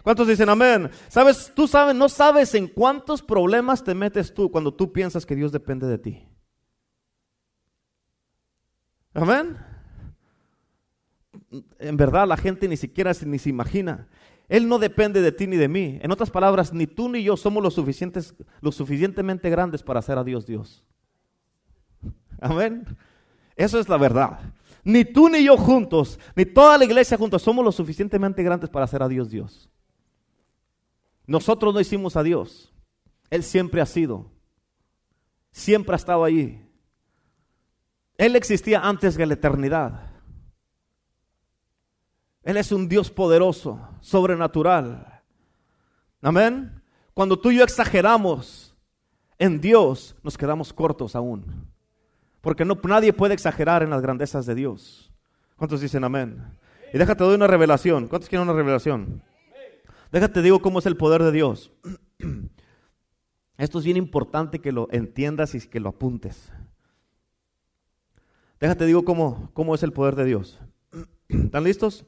[0.03, 0.91] ¿Cuántos dicen amén?
[1.07, 5.35] Sabes, tú sabes, no sabes en cuántos problemas te metes tú cuando tú piensas que
[5.35, 6.27] Dios depende de ti.
[9.15, 9.68] Amén
[11.79, 14.07] en verdad la gente ni siquiera se, ni se imagina.
[14.47, 15.99] Él no depende de ti ni de mí.
[16.01, 20.17] En otras palabras, ni tú ni yo somos lo, suficientes, lo suficientemente grandes para hacer
[20.17, 20.83] a Dios Dios.
[22.41, 22.85] Amén.
[23.55, 24.39] Eso es la verdad.
[24.83, 28.85] Ni tú ni yo juntos, ni toda la iglesia juntos somos lo suficientemente grandes para
[28.85, 29.69] hacer a Dios Dios.
[31.27, 32.73] Nosotros no hicimos a Dios.
[33.29, 34.31] Él siempre ha sido.
[35.51, 36.59] Siempre ha estado allí.
[38.17, 40.08] Él existía antes de la eternidad.
[42.43, 45.21] Él es un Dios poderoso, sobrenatural.
[46.21, 46.81] Amén.
[47.13, 48.75] Cuando tú y yo exageramos
[49.37, 51.67] en Dios, nos quedamos cortos aún.
[52.41, 55.11] Porque no, nadie puede exagerar en las grandezas de Dios.
[55.57, 56.57] ¿Cuántos dicen amén?
[56.93, 58.07] Y déjate doy una revelación.
[58.07, 59.21] ¿Cuántos quieren una revelación?
[60.11, 61.71] Déjate digo cómo es el poder de Dios.
[63.57, 66.51] Esto es bien importante que lo entiendas y que lo apuntes.
[68.59, 70.59] Déjate digo cómo, cómo es el poder de Dios.
[71.27, 72.05] ¿Están listos?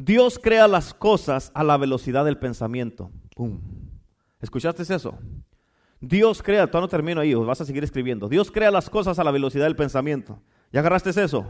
[0.00, 3.10] Dios crea las cosas a la velocidad del pensamiento.
[4.40, 5.18] ¿Escuchaste eso?
[6.00, 8.26] Dios crea, todavía no termino ahí, vas a seguir escribiendo.
[8.26, 10.40] Dios crea las cosas a la velocidad del pensamiento.
[10.72, 11.46] ¿Ya agarraste eso?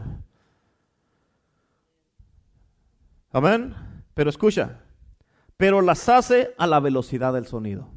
[3.31, 3.73] Amén.
[4.13, 4.81] Pero escucha,
[5.55, 7.87] pero las hace a la velocidad del sonido.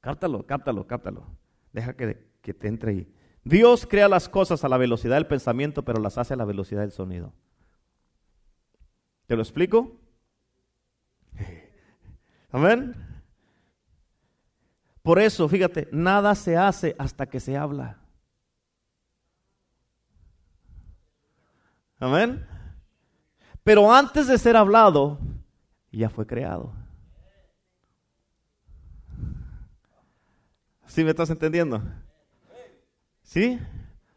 [0.00, 1.26] Cáptalo, cáptalo, cáptalo.
[1.74, 3.12] Deja que, que te entre ahí.
[3.44, 6.80] Dios crea las cosas a la velocidad del pensamiento, pero las hace a la velocidad
[6.80, 7.34] del sonido.
[9.26, 9.98] ¿Te lo explico?
[12.50, 12.94] Amén.
[15.02, 17.98] Por eso, fíjate, nada se hace hasta que se habla.
[21.98, 22.46] Amén.
[23.62, 25.18] Pero antes de ser hablado,
[25.90, 26.72] ya fue creado.
[30.86, 31.82] ¿Sí me estás entendiendo?
[33.22, 33.58] ¿Sí?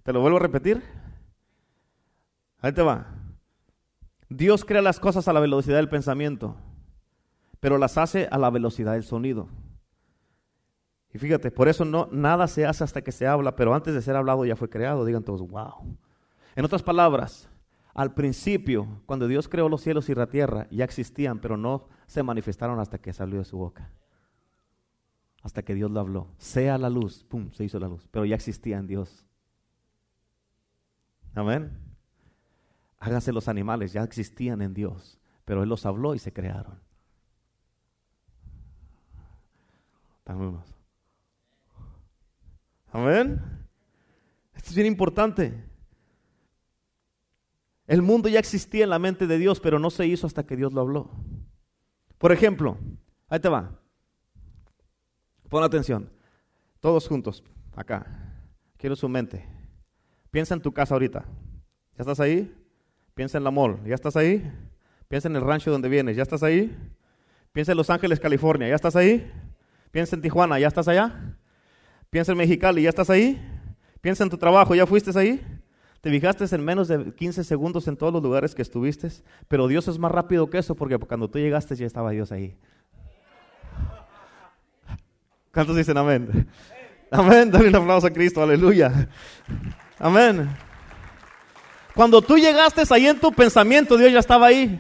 [0.03, 0.83] ¿Te lo vuelvo a repetir?
[2.61, 3.18] Ahí te va.
[4.29, 6.55] Dios crea las cosas a la velocidad del pensamiento,
[7.59, 9.49] pero las hace a la velocidad del sonido.
[11.11, 14.01] Y fíjate, por eso no, nada se hace hasta que se habla, pero antes de
[14.01, 15.03] ser hablado ya fue creado.
[15.05, 15.97] Digan todos, wow.
[16.55, 17.49] En otras palabras,
[17.95, 22.21] al principio, cuando Dios creó los cielos y la tierra, ya existían, pero no se
[22.21, 23.89] manifestaron hasta que salió de su boca.
[25.41, 26.27] Hasta que Dios lo habló.
[26.37, 29.25] Sea la luz, pum, se hizo la luz, pero ya existía en Dios.
[31.33, 31.88] Amén.
[32.99, 36.79] Háganse los animales, ya existían en Dios, pero Él los habló y se crearon.
[42.91, 43.41] Amén.
[44.53, 45.65] Esto es bien importante.
[47.87, 50.55] El mundo ya existía en la mente de Dios, pero no se hizo hasta que
[50.55, 51.09] Dios lo habló.
[52.19, 52.77] Por ejemplo,
[53.29, 53.79] ahí te va.
[55.49, 56.11] Pon atención.
[56.79, 57.43] Todos juntos,
[57.75, 58.35] acá.
[58.77, 59.47] Quiero su mente.
[60.29, 61.25] Piensa en tu casa ahorita.
[61.97, 62.55] ¿Ya estás ahí?
[63.19, 63.81] Piensa en la mall.
[63.85, 64.49] ¿Ya estás ahí?
[65.09, 66.15] Piensa en el rancho donde vienes.
[66.15, 66.73] ¿Ya estás ahí?
[67.51, 68.69] Piensa en Los Ángeles, California.
[68.69, 69.29] ¿Ya estás ahí?
[69.91, 70.57] Piensa en Tijuana.
[70.57, 71.35] ¿Ya estás allá?
[72.09, 72.81] Piensa en Mexicali.
[72.81, 73.37] ¿Ya estás ahí?
[73.99, 74.73] Piensa en tu trabajo.
[74.73, 75.45] ¿Ya fuiste ahí?
[75.99, 79.09] Te fijaste en menos de 15 segundos en todos los lugares que estuviste,
[79.49, 82.55] pero Dios es más rápido que eso porque cuando tú llegaste ya estaba Dios ahí.
[85.53, 86.47] ¿Cuántos dicen amén?
[87.11, 89.09] Amén, dale un aplauso a Cristo, aleluya.
[89.99, 90.68] Amén.
[91.95, 94.79] Cuando tú llegaste ahí en tu pensamiento, Dios ya estaba ahí.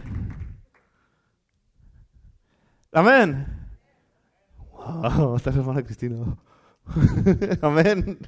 [2.91, 3.45] Amén.
[4.71, 6.37] Wow, está hermana Cristina.
[7.61, 8.19] amén.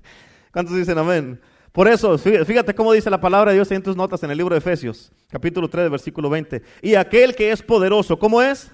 [0.51, 1.39] ¿Cuántos dicen amén?
[1.71, 4.53] Por eso, fíjate cómo dice la palabra de Dios en tus notas en el libro
[4.53, 6.61] de Efesios, capítulo 3, versículo 20.
[6.81, 8.69] Y aquel que es poderoso, ¿cómo es?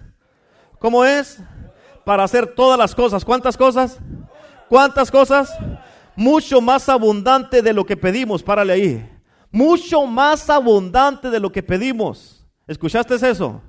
[0.79, 1.39] ¿Cómo es?
[2.03, 3.23] Para hacer todas las cosas.
[3.23, 3.99] ¿Cuántas cosas?
[4.67, 5.55] ¿Cuántas cosas?
[6.15, 8.41] Mucho más abundante de lo que pedimos.
[8.41, 9.16] Párale ahí.
[9.57, 12.45] Mucho más abundante de lo que pedimos.
[12.67, 13.59] ¿Escuchaste eso?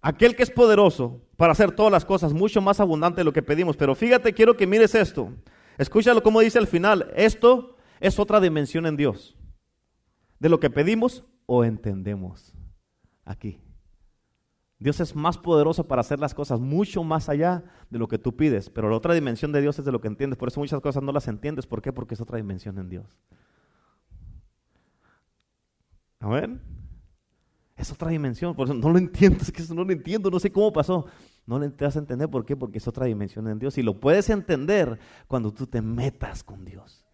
[0.00, 3.42] Aquel que es poderoso para hacer todas las cosas, mucho más abundante de lo que
[3.42, 3.76] pedimos.
[3.76, 5.30] Pero fíjate, quiero que mires esto.
[5.76, 7.12] Escúchalo como dice al final.
[7.14, 9.36] Esto es otra dimensión en Dios.
[10.38, 12.54] De lo que pedimos o entendemos
[13.26, 13.60] aquí.
[14.78, 18.38] Dios es más poderoso para hacer las cosas mucho más allá de lo que tú
[18.38, 20.38] pides, pero la otra dimensión de Dios es de lo que entiendes.
[20.38, 21.66] Por eso muchas cosas no las entiendes.
[21.66, 21.92] ¿Por qué?
[21.92, 23.18] Porque es otra dimensión en Dios.
[26.22, 26.60] Amén.
[27.76, 30.38] Es otra dimensión, por eso no lo entiendo, es que eso no lo entiendo, no
[30.38, 31.06] sé cómo pasó.
[31.44, 32.54] No lo vas a entender, ¿por qué?
[32.54, 33.76] Porque es otra dimensión en Dios.
[33.76, 37.04] Y lo puedes entender cuando tú te metas con Dios.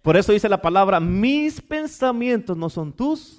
[0.00, 3.38] Por eso dice la palabra, mis pensamientos no son tus.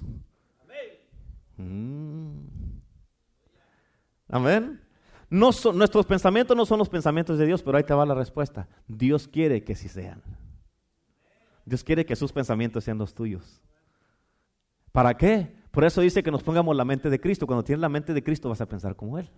[1.56, 2.38] Mm.
[4.28, 4.80] Amén.
[5.28, 8.14] No son, nuestros pensamientos no son los pensamientos de Dios, pero ahí te va la
[8.14, 8.68] respuesta.
[8.86, 10.22] Dios quiere que sí sean.
[11.66, 13.60] Dios quiere que sus pensamientos sean los tuyos.
[14.92, 15.54] ¿Para qué?
[15.72, 17.46] Por eso dice que nos pongamos la mente de Cristo.
[17.46, 19.28] Cuando tienes la mente de Cristo vas a pensar como Él.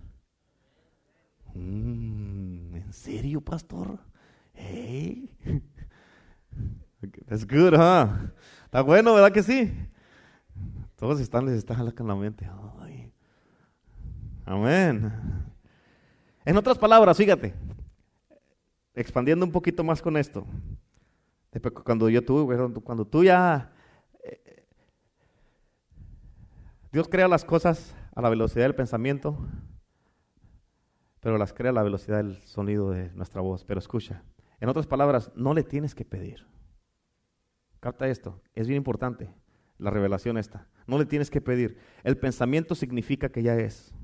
[1.55, 3.99] Mm, ¿En serio, pastor?
[4.53, 5.35] Hey.
[7.27, 8.31] Es good, huh?
[8.67, 9.73] Está bueno, ¿verdad que sí?
[10.97, 12.49] Todos están, les están jalando la mente.
[14.45, 15.13] Amén.
[16.45, 17.55] En otras palabras, fíjate,
[18.95, 20.47] expandiendo un poquito más con esto.
[21.85, 23.73] Cuando yo tuve, cuando tú ya...
[24.25, 24.67] Eh,
[26.93, 29.39] Dios crea las cosas a la velocidad del pensamiento,
[31.21, 33.65] pero las crea a la velocidad del sonido de nuestra voz.
[33.65, 34.23] Pero escucha,
[34.61, 36.47] en otras palabras, no le tienes que pedir.
[37.81, 39.33] Capta esto, es bien importante
[39.79, 40.67] la revelación esta.
[40.87, 41.79] No le tienes que pedir.
[42.03, 43.95] El pensamiento significa que ya es.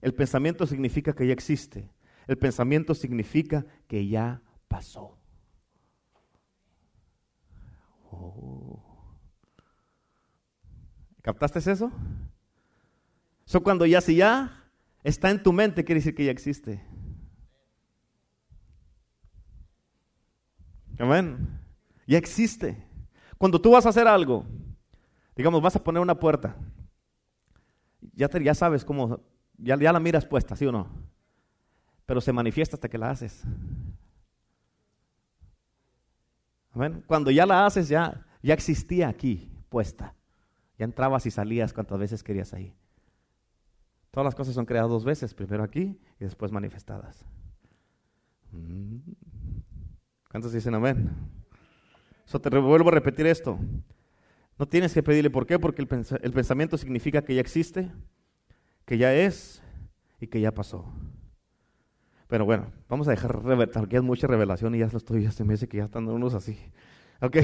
[0.00, 1.90] El pensamiento significa que ya existe.
[2.26, 5.18] El pensamiento significa que ya pasó.
[8.10, 8.82] Oh.
[11.22, 11.90] ¿Captaste eso?
[13.46, 14.64] Eso cuando ya, si ya
[15.02, 16.80] está en tu mente, quiere decir que ya existe.
[20.98, 21.60] Amén.
[22.06, 22.82] Ya existe.
[23.38, 24.46] Cuando tú vas a hacer algo,
[25.34, 26.56] digamos, vas a poner una puerta,
[28.14, 29.20] ya, ya sabes cómo,
[29.58, 30.88] ya la miras puesta, ¿sí o no?
[32.06, 33.42] Pero se manifiesta hasta que la haces.
[37.06, 40.14] Cuando ya la haces, ya, ya existía aquí puesta.
[40.78, 42.74] Ya entrabas y salías cuantas veces querías ahí.
[44.10, 47.24] Todas las cosas son creadas dos veces, primero aquí y después manifestadas.
[48.52, 48.98] Mm.
[50.30, 51.10] ¿Cuántos dicen amén?
[52.30, 53.58] Te vuelvo a repetir esto.
[54.58, 57.90] No tienes que pedirle por qué, porque el, pensamiento significa que ya existe,
[58.84, 59.62] que ya es
[60.20, 60.92] y que ya pasó.
[62.28, 63.40] Pero bueno, vamos a dejar
[63.72, 66.08] porque es mucha revelación y ya lo estoy, ya se me dice que ya están
[66.08, 66.58] unos así.
[67.20, 67.36] Ok,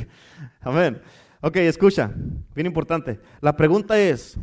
[0.60, 1.00] amén.
[1.40, 2.12] Ok, escucha,
[2.54, 3.20] bien importante.
[3.40, 4.38] La pregunta es,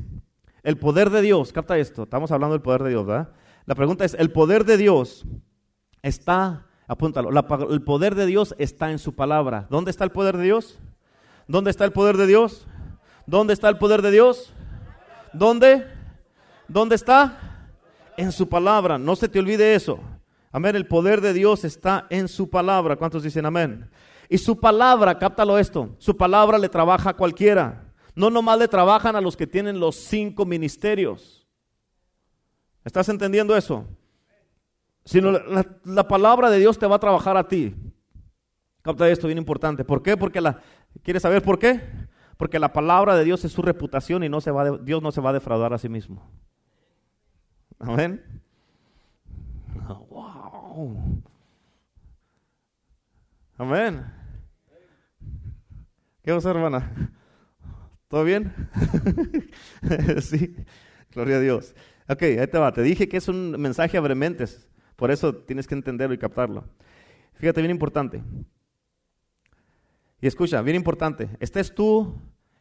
[0.63, 3.29] el poder de Dios, capta esto, estamos hablando del poder de Dios, ¿verdad?
[3.65, 5.25] La pregunta es, ¿el poder de Dios
[6.01, 7.29] está, apúntalo,
[7.69, 9.67] el poder de Dios está en su palabra.
[9.69, 10.79] ¿Dónde está el poder de Dios?
[11.47, 12.67] ¿Dónde está el poder de Dios?
[13.25, 14.53] ¿Dónde está el poder de Dios?
[15.33, 15.85] ¿Dónde?
[16.67, 17.46] ¿Dónde está?
[18.17, 18.97] En su palabra.
[18.97, 19.99] No se te olvide eso.
[20.51, 20.75] Amén.
[20.75, 22.95] El poder de Dios está en su palabra.
[22.95, 23.89] ¿Cuántos dicen amén?
[24.29, 27.93] Y su palabra, cáptalo esto, su palabra le trabaja a cualquiera.
[28.13, 31.47] No nomás le trabajan a los que tienen los cinco ministerios.
[32.83, 33.85] ¿Estás entendiendo eso?
[35.05, 37.73] Sino la, la palabra de Dios te va a trabajar a ti.
[38.81, 39.85] Capta esto, bien importante.
[39.85, 40.17] ¿Por qué?
[40.17, 40.61] Porque la,
[41.03, 41.81] ¿Quieres saber por qué?
[42.37, 45.21] Porque la palabra de Dios es su reputación y no se va Dios no se
[45.21, 46.29] va a defraudar a sí mismo.
[47.79, 48.23] Amén.
[50.09, 51.23] wow.
[53.57, 54.05] Amén.
[56.23, 57.11] ¿Qué pasa, hermana?
[58.07, 58.53] ¿Todo bien?
[60.21, 60.55] sí,
[61.11, 61.75] gloria a Dios.
[62.07, 62.71] Ok, ahí te va.
[62.71, 66.65] Te dije que es un mensaje a brementes, por eso tienes que entenderlo y captarlo.
[67.35, 68.23] Fíjate, bien importante.
[70.19, 72.19] Y escucha, bien importante, estés tú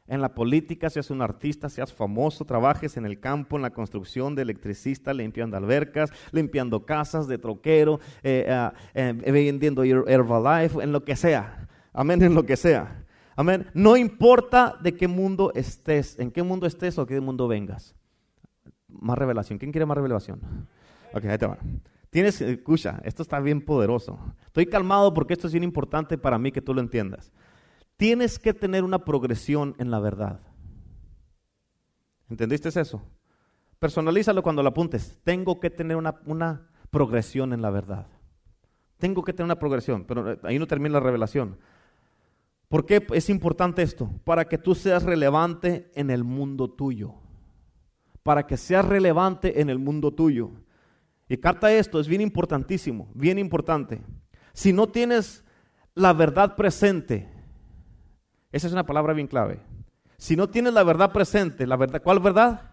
[0.09, 4.35] en la política, seas un artista, seas famoso, trabajes en el campo, en la construcción
[4.35, 11.05] de electricista, limpiando albercas, limpiando casas de troquero, eh, ah, eh, vendiendo Herbalife, en lo
[11.05, 11.69] que sea.
[11.93, 13.05] Amén, en lo que sea.
[13.35, 13.67] Amén.
[13.75, 17.95] No importa de qué mundo estés, en qué mundo estés o qué mundo vengas.
[18.89, 19.59] Más revelación.
[19.59, 20.41] ¿Quién quiere más revelación?
[21.13, 21.59] Ok, ahí te va.
[22.11, 24.19] Tienes, escucha, esto está bien poderoso.
[24.47, 27.31] Estoy calmado porque esto es bien importante para mí que tú lo entiendas.
[27.97, 30.41] Tienes que tener una progresión en la verdad.
[32.29, 33.03] ¿Entendiste eso?
[33.79, 35.19] Personalízalo cuando lo apuntes.
[35.23, 38.07] Tengo que tener una, progresión en la verdad.
[38.99, 41.59] Tengo que tener una progresión, pero eh, ahí no termina la revelación.
[42.69, 44.11] ¿Por qué es importante esto?
[44.25, 47.15] Para que tú seas relevante en el mundo tuyo.
[48.23, 50.51] Para que seas relevante en el mundo tuyo.
[51.29, 54.03] Y carta esto, es bien importantísimo, bien importante.
[54.53, 55.45] Si no tienes
[55.95, 57.29] la verdad presente,
[58.57, 59.61] esa es una palabra bien clave.
[60.17, 62.73] Si no tienes la verdad presente, la verdad, ¿cuál verdad?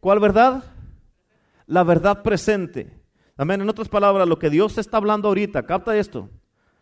[0.00, 0.64] ¿Cuál verdad?
[1.66, 3.02] La verdad presente.
[3.36, 3.60] Amén.
[3.60, 6.30] En otras palabras, lo que Dios está hablando ahorita, capta esto.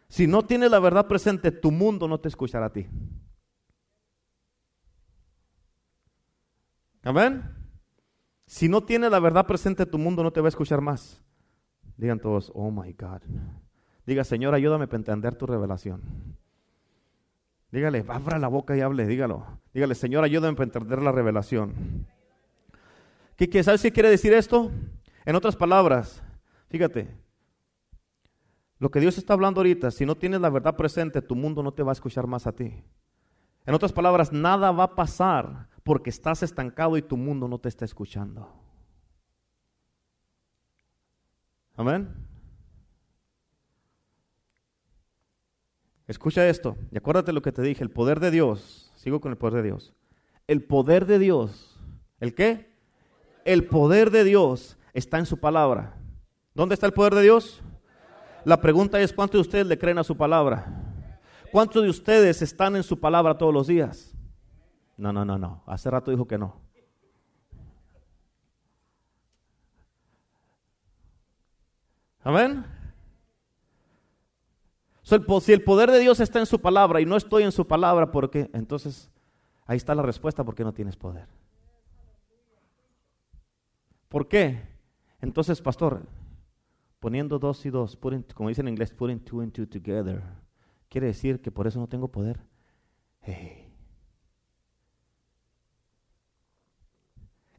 [0.08, 2.86] Si no tienes la verdad presente, tu mundo no te escuchará a ti.
[7.02, 7.42] Amén.
[8.46, 11.22] Si no tienes la verdad presente, tu mundo no te va a escuchar más.
[11.96, 13.22] Digan todos, oh my God.
[14.06, 16.02] Diga, Señor, ayúdame a entender tu revelación.
[17.72, 19.46] Dígale, abra la boca y hable, dígalo.
[19.72, 22.06] Dígale, Señor, ayúdame a entender la revelación.
[23.34, 24.70] ¿Qué, qué, ¿Sabes qué quiere decir esto?
[25.24, 26.22] En otras palabras,
[26.68, 27.08] fíjate,
[28.78, 31.72] lo que Dios está hablando ahorita, si no tienes la verdad presente, tu mundo no
[31.72, 32.84] te va a escuchar más a ti.
[33.64, 37.70] En otras palabras, nada va a pasar porque estás estancado y tu mundo no te
[37.70, 38.52] está escuchando.
[41.74, 42.12] Amén.
[46.06, 49.38] Escucha esto y acuérdate lo que te dije, el poder de Dios, sigo con el
[49.38, 49.94] poder de Dios.
[50.46, 51.78] El poder de Dios,
[52.20, 52.72] ¿el qué?
[53.44, 55.96] El poder de Dios está en su palabra.
[56.54, 57.62] ¿Dónde está el poder de Dios?
[58.44, 61.20] La pregunta es, ¿cuántos de ustedes le creen a su palabra?
[61.52, 64.12] ¿Cuántos de ustedes están en su palabra todos los días?
[64.96, 65.62] No, no, no, no.
[65.66, 66.60] Hace rato dijo que no.
[72.24, 72.81] Amén
[75.40, 78.10] si el poder de Dios está en su palabra y no estoy en su palabra,
[78.10, 78.50] ¿por qué?
[78.52, 79.10] Entonces,
[79.66, 81.26] ahí está la respuesta, ¿por qué no tienes poder?
[84.08, 84.62] ¿Por qué?
[85.20, 86.02] Entonces, pastor,
[87.00, 87.98] poniendo dos y dos,
[88.34, 90.22] como dicen en inglés, putting two and two together,
[90.88, 92.40] quiere decir que por eso no tengo poder.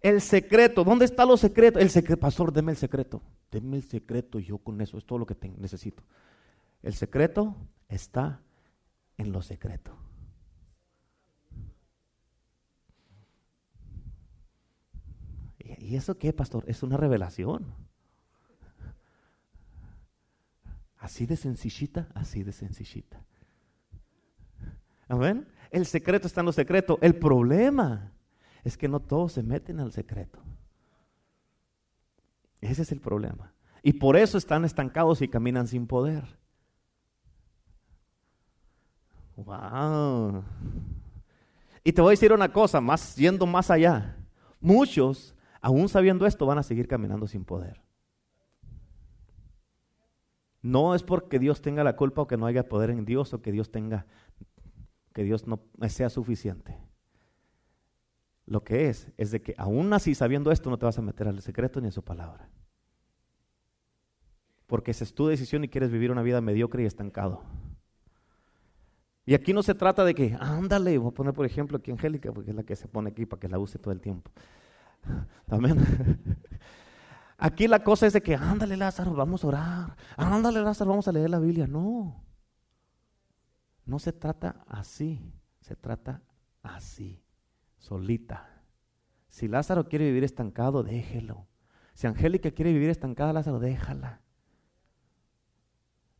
[0.01, 1.81] El secreto, ¿dónde está los secretos?
[1.81, 3.21] El secreto, pastor, deme el secreto.
[3.49, 6.03] Deme el secreto, yo con eso es todo lo que tengo, necesito.
[6.83, 7.55] El secreto
[7.87, 8.41] está
[9.17, 9.97] en lo secreto.
[15.59, 16.65] ¿Y eso qué, pastor?
[16.67, 17.73] Es una revelación.
[20.97, 23.25] Así de sencillita, así de sencillita.
[25.07, 25.47] ¿Amén?
[25.71, 26.99] El secreto está en lo secreto.
[27.01, 28.13] El problema
[28.63, 30.41] es que no todos se meten al secreto.
[32.59, 33.53] Ese es el problema.
[33.81, 36.42] Y por eso están estancados y caminan sin poder.
[39.35, 40.43] Wow.
[41.83, 44.17] Y te voy a decir una cosa, más yendo más allá.
[44.59, 47.81] Muchos, aún sabiendo esto, van a seguir caminando sin poder.
[50.61, 53.41] No es porque Dios tenga la culpa o que no haya poder en Dios o
[53.41, 54.05] que Dios tenga
[55.13, 56.75] que Dios no sea suficiente.
[58.45, 61.27] Lo que es es de que aún así sabiendo esto no te vas a meter
[61.27, 62.49] al secreto ni a su palabra.
[64.67, 67.43] Porque esa es tu decisión y quieres vivir una vida mediocre y estancado.
[69.25, 72.31] Y aquí no se trata de que, ándale, voy a poner por ejemplo aquí Angélica,
[72.31, 74.31] porque es la que se pone aquí para que la use todo el tiempo.
[75.47, 75.77] Amén.
[77.37, 79.97] Aquí la cosa es de que, ándale Lázaro, vamos a orar.
[80.15, 81.67] Ándale Lázaro, vamos a leer la Biblia.
[81.67, 82.23] No.
[83.85, 85.19] No se trata así.
[85.59, 86.21] Se trata
[86.61, 87.21] así,
[87.77, 88.49] solita.
[89.29, 91.47] Si Lázaro quiere vivir estancado, déjelo.
[91.93, 94.21] Si Angélica quiere vivir estancada, Lázaro, déjala.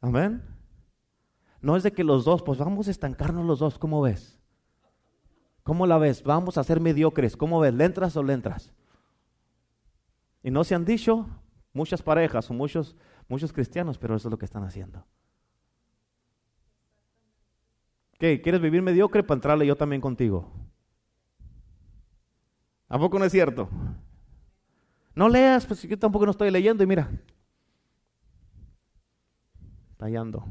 [0.02, 0.44] Amén.
[1.64, 4.38] No es de que los dos, pues vamos a estancarnos los dos, ¿cómo ves?
[5.64, 6.22] ¿Cómo la ves?
[6.22, 7.74] Vamos a ser mediocres, ¿cómo ves?
[7.74, 8.74] ¿Le entras o le entras?
[10.44, 11.26] Y no se han dicho
[11.72, 12.98] muchas parejas o muchos,
[13.30, 15.06] muchos cristianos, pero eso es lo que están haciendo.
[18.20, 18.42] ¿Qué?
[18.42, 20.52] ¿Quieres vivir mediocre para entrarle yo también contigo?
[22.90, 23.70] ¿A poco no es cierto?
[25.16, 27.10] No leas, pues yo tampoco no estoy leyendo y mira,
[29.96, 30.46] tallando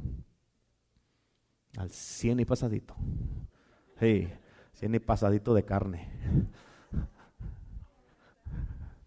[1.77, 2.95] al cien y pasadito.
[3.99, 4.29] Sí,
[4.75, 6.09] cien y pasadito de carne.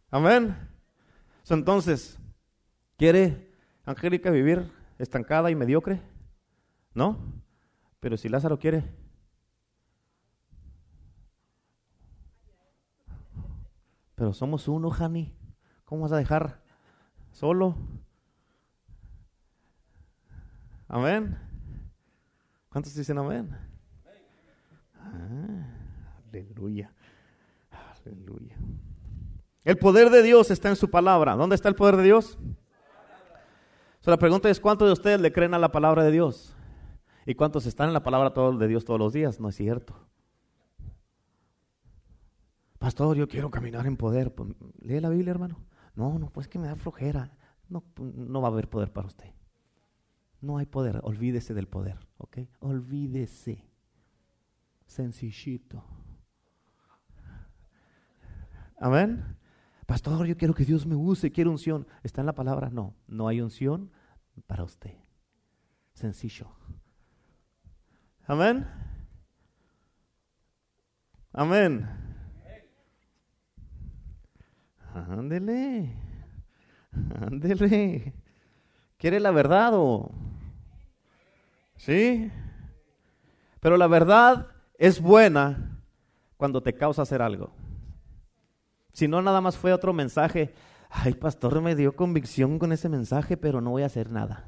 [0.10, 0.56] Amén.
[1.50, 2.18] Entonces,
[2.98, 3.54] ¿quiere
[3.86, 6.02] Angélica vivir estancada y mediocre?
[6.94, 7.20] ¿No?
[8.00, 8.96] Pero si Lázaro quiere.
[14.16, 15.36] Pero somos uno, Jani.
[15.84, 16.62] ¿Cómo vas a dejar
[17.32, 17.76] solo?
[20.88, 21.45] Amén.
[22.76, 23.58] ¿Cuántos dicen amén?
[25.00, 25.72] Ah,
[26.28, 26.92] aleluya.
[27.72, 28.58] Aleluya.
[29.64, 31.38] El poder de Dios está en su palabra.
[31.38, 32.38] ¿Dónde está el poder de Dios?
[34.04, 36.54] la pregunta es, ¿cuántos de ustedes le creen a la palabra de Dios?
[37.26, 39.40] ¿Y cuántos están en la palabra de Dios todos los días?
[39.40, 39.96] No es cierto.
[42.78, 44.36] Pastor, yo quiero caminar en poder.
[44.36, 44.50] Pues,
[44.82, 45.64] lee la Biblia, hermano.
[45.96, 47.32] No, no, pues que me da flojera.
[47.70, 49.35] No, no va a haber poder para usted.
[50.46, 51.00] No hay poder.
[51.02, 52.38] Olvídese del poder, ¿ok?
[52.60, 53.66] Olvídese.
[54.86, 55.84] Sencillito.
[58.80, 59.38] Amén.
[59.88, 61.88] Pastor, yo quiero que Dios me use, quiero unción.
[62.04, 62.70] ¿Está en la palabra?
[62.70, 63.92] No, no hay unción
[64.46, 64.94] para usted.
[65.94, 66.52] Sencillo.
[68.28, 68.68] Amén.
[71.34, 71.90] Amén.
[74.94, 75.92] Ándele.
[77.20, 78.14] Ándele.
[79.00, 80.25] ¿Quiere la verdad o?
[81.86, 82.32] ¿Sí?
[83.60, 84.48] Pero la verdad
[84.80, 85.78] es buena
[86.36, 87.54] cuando te causa hacer algo.
[88.92, 90.52] Si no, nada más fue otro mensaje.
[90.90, 94.48] Ay, pastor, me dio convicción con ese mensaje, pero no voy a hacer nada.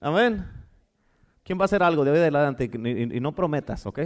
[0.00, 0.46] Amén.
[1.42, 2.70] ¿Quién va a hacer algo de hoy de adelante?
[2.72, 4.00] Y no prometas, ¿ok?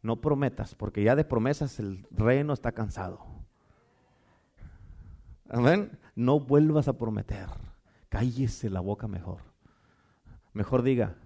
[0.00, 3.26] No prometas, porque ya de promesas el reino está cansado.
[5.48, 5.98] Amén.
[6.14, 7.48] No vuelvas a prometer.
[8.10, 9.40] Cállese la boca mejor.
[10.52, 11.16] Mejor diga,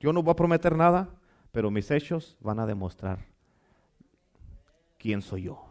[0.00, 1.10] yo no voy a prometer nada,
[1.50, 3.26] pero mis hechos van a demostrar
[4.98, 5.64] quién soy yo.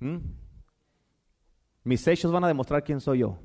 [0.00, 0.18] ¿Mm?
[1.84, 3.38] Mis hechos van a demostrar quién soy yo.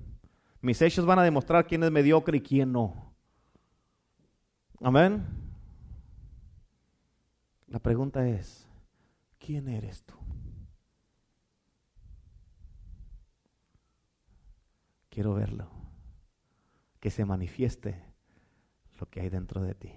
[0.59, 3.13] Mis hechos van a demostrar quién es mediocre y quién no.
[4.81, 5.23] Amén.
[7.67, 8.67] La pregunta es,
[9.39, 10.15] ¿quién eres tú?
[15.13, 15.67] Quiero verlo.
[16.99, 18.03] Que se manifieste
[18.99, 19.91] lo que hay dentro de ti.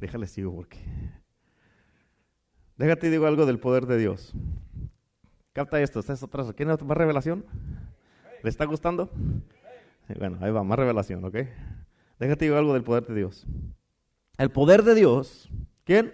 [0.00, 0.78] déjale sigo porque.
[2.76, 4.34] Déjate digo algo del poder de Dios.
[5.52, 6.52] Capta esto, esta es otra.
[6.52, 7.46] ¿Quieren más revelación?
[8.42, 9.10] ¿Le está gustando?
[10.18, 11.36] Bueno, ahí va, más revelación, ¿ok?
[12.18, 13.46] Déjate digo algo del poder de Dios.
[14.38, 15.48] El poder de Dios.
[15.84, 16.12] ¿Quién?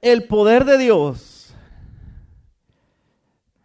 [0.00, 1.54] El poder de Dios.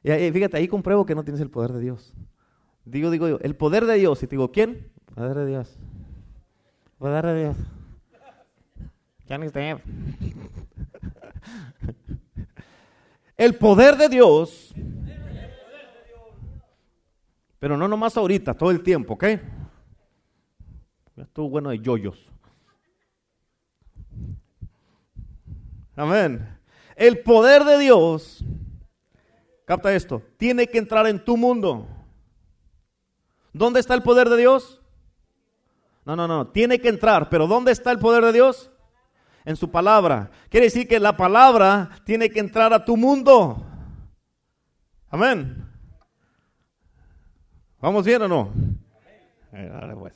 [0.03, 2.13] Y fíjate, ahí compruebo que no tienes el poder de Dios.
[2.85, 4.21] Digo, digo yo, el poder de Dios.
[4.21, 4.91] Y te digo, ¿quién?
[5.07, 5.77] El poder de Dios.
[6.91, 7.57] El poder de Dios.
[13.37, 14.73] El poder de Dios.
[17.59, 19.23] Pero no nomás ahorita, todo el tiempo, ¿ok?
[21.15, 22.29] Estuvo bueno de yoyos.
[25.95, 26.57] Amén.
[26.95, 28.43] El poder de Dios,
[29.65, 31.87] capta esto, tiene que entrar en tu mundo.
[33.51, 34.81] ¿Dónde está el poder de Dios?
[36.05, 38.71] No, no, no, tiene que entrar, pero ¿dónde está el poder de Dios?
[39.45, 40.31] En su palabra.
[40.49, 43.65] Quiere decir que la palabra tiene que entrar a tu mundo.
[45.09, 45.69] Amén.
[47.79, 48.51] ¿Vamos bien o no?
[49.51, 50.13] Eh, pues.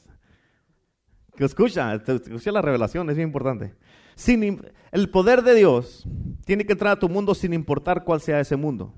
[1.35, 3.75] Que escucha, escucha la revelación, es bien importante.
[4.17, 6.03] Sin, el poder de Dios
[6.43, 8.91] tiene que entrar a tu mundo sin importar cuál sea ese mundo.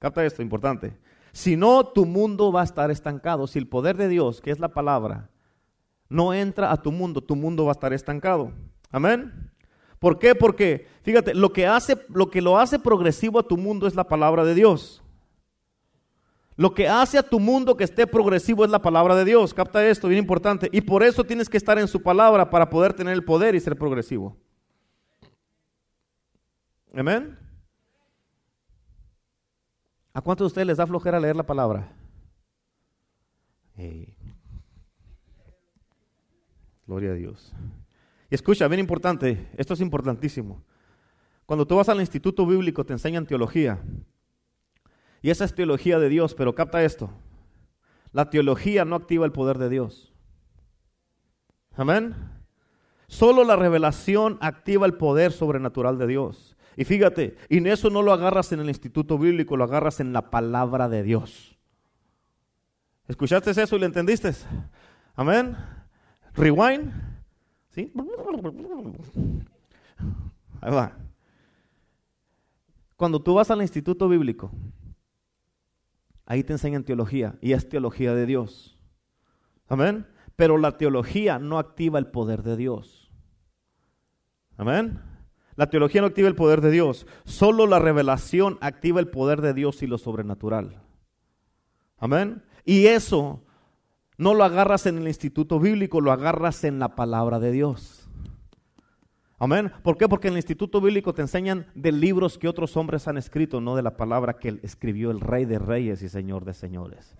[0.00, 0.98] Capta esto, importante.
[1.30, 3.46] Si no, tu mundo va a estar estancado.
[3.46, 5.30] Si el poder de Dios, que es la palabra,
[6.08, 8.52] no entra a tu mundo, tu mundo va a estar estancado.
[8.90, 9.52] Amén.
[10.00, 10.34] ¿Por qué?
[10.34, 14.08] Porque, fíjate, lo que, hace, lo que lo hace progresivo a tu mundo es la
[14.08, 15.03] palabra de Dios.
[16.56, 19.52] Lo que hace a tu mundo que esté progresivo es la palabra de Dios.
[19.52, 20.68] Capta esto, bien importante.
[20.72, 23.60] Y por eso tienes que estar en su palabra para poder tener el poder y
[23.60, 24.36] ser progresivo.
[26.94, 27.36] Amén.
[30.12, 31.90] ¿A cuántos de ustedes les da flojera leer la palabra?
[36.86, 37.52] Gloria a Dios.
[38.30, 40.62] Y escucha, bien importante, esto es importantísimo.
[41.46, 43.82] Cuando tú vas al instituto bíblico te enseñan teología.
[45.24, 47.08] Y esa es teología de Dios, pero capta esto.
[48.12, 50.12] La teología no activa el poder de Dios.
[51.76, 52.14] Amén.
[53.06, 56.58] Solo la revelación activa el poder sobrenatural de Dios.
[56.76, 60.12] Y fíjate, y en eso no lo agarras en el instituto bíblico, lo agarras en
[60.12, 61.56] la palabra de Dios.
[63.08, 64.30] ¿Escuchaste eso y lo entendiste?
[65.14, 65.56] Amén.
[66.34, 66.92] Rewind.
[67.70, 67.90] ¿Sí?
[70.60, 70.92] Ahí va.
[72.94, 74.50] Cuando tú vas al instituto bíblico,
[76.26, 78.78] Ahí te enseñan teología y es teología de Dios.
[79.68, 80.06] Amén.
[80.36, 83.10] Pero la teología no activa el poder de Dios.
[84.56, 85.00] Amén.
[85.56, 87.06] La teología no activa el poder de Dios.
[87.24, 90.82] Solo la revelación activa el poder de Dios y lo sobrenatural.
[91.98, 92.42] Amén.
[92.64, 93.44] Y eso
[94.16, 98.03] no lo agarras en el instituto bíblico, lo agarras en la palabra de Dios.
[99.38, 99.72] Amén.
[99.82, 100.08] ¿Por qué?
[100.08, 103.74] Porque en el Instituto Bíblico te enseñan de libros que otros hombres han escrito, no
[103.74, 107.16] de la palabra que escribió el Rey de Reyes y Señor de Señores.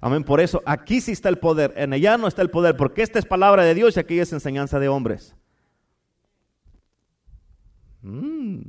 [0.00, 0.24] Amén.
[0.24, 3.18] Por eso aquí sí está el poder, en allá no está el poder, porque esta
[3.18, 5.34] es palabra de Dios y aquí es enseñanza de hombres.
[8.00, 8.60] Mm.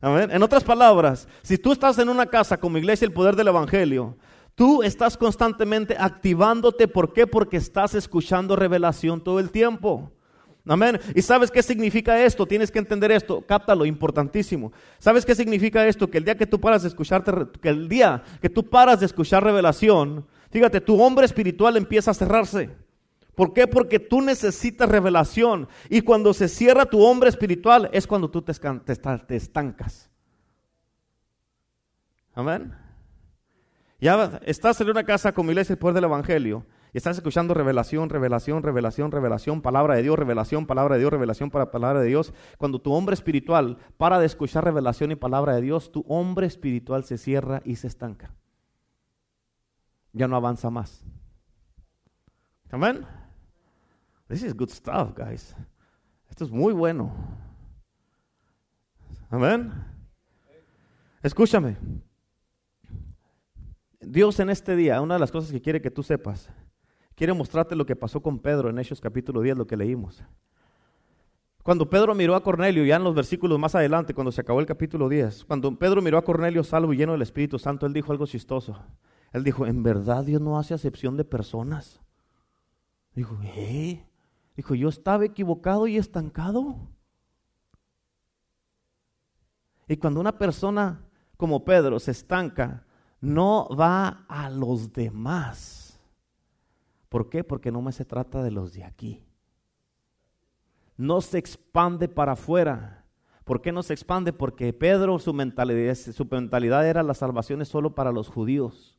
[0.00, 0.30] Amén.
[0.30, 4.16] En otras palabras, si tú estás en una casa como iglesia el poder del Evangelio,
[4.54, 6.86] tú estás constantemente activándote.
[6.86, 7.26] ¿Por qué?
[7.26, 10.12] Porque estás escuchando revelación todo el tiempo.
[10.66, 11.00] Amén.
[11.14, 12.46] ¿Y sabes qué significa esto?
[12.46, 13.44] Tienes que entender esto.
[13.44, 14.72] Cáptalo, importantísimo.
[14.98, 16.08] ¿Sabes qué significa esto?
[16.08, 19.06] Que el día que tú paras de escucharte, que el día que tú paras de
[19.06, 22.70] escuchar revelación, fíjate, tu hombre espiritual empieza a cerrarse.
[23.34, 23.66] ¿Por qué?
[23.66, 25.68] Porque tú necesitas revelación.
[25.88, 28.52] Y cuando se cierra tu hombre espiritual es cuando tú te,
[29.34, 30.10] estancas.
[32.34, 32.72] Amén.
[34.00, 38.62] Ya estás en una casa como iglesia después del Evangelio y estás escuchando revelación, revelación,
[38.62, 42.34] revelación, revelación, palabra de Dios, revelación, palabra de Dios, revelación para palabra de Dios.
[42.58, 47.04] Cuando tu hombre espiritual para de escuchar revelación y palabra de Dios, tu hombre espiritual
[47.04, 48.34] se cierra y se estanca.
[50.12, 51.02] Ya no avanza más.
[52.70, 53.06] Amén.
[54.28, 55.56] This is good stuff, guys.
[56.28, 57.10] Esto es muy bueno.
[59.30, 59.72] Amén.
[61.22, 61.78] Escúchame.
[63.98, 66.50] Dios en este día, una de las cosas que quiere que tú sepas,
[67.14, 70.22] quiere mostrarte lo que pasó con Pedro en Hechos capítulo 10, lo que leímos.
[71.62, 74.66] Cuando Pedro miró a Cornelio, ya en los versículos más adelante, cuando se acabó el
[74.66, 78.10] capítulo 10, cuando Pedro miró a Cornelio salvo y lleno del Espíritu Santo, él dijo
[78.10, 78.76] algo chistoso.
[79.32, 82.00] Él dijo, en verdad Dios no hace acepción de personas.
[83.14, 84.04] Dijo, ¿eh?
[84.56, 86.76] Dijo, yo estaba equivocado y estancado.
[89.86, 91.06] Y cuando una persona
[91.36, 92.84] como Pedro se estanca,
[93.20, 95.81] no va a los demás
[97.12, 97.44] ¿Por qué?
[97.44, 99.22] Porque no me se trata de los de aquí.
[100.96, 103.04] No se expande para afuera.
[103.44, 104.32] ¿Por qué no se expande?
[104.32, 108.98] Porque Pedro, su mentalidad, su mentalidad era la salvación es solo para los judíos.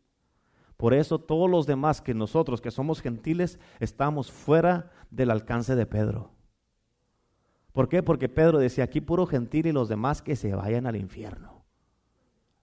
[0.78, 5.88] Por eso todos los demás que nosotros, que somos gentiles, estamos fuera del alcance de
[5.88, 6.30] Pedro.
[7.72, 8.04] ¿Por qué?
[8.04, 11.64] Porque Pedro decía, aquí puro gentil y los demás que se vayan al infierno.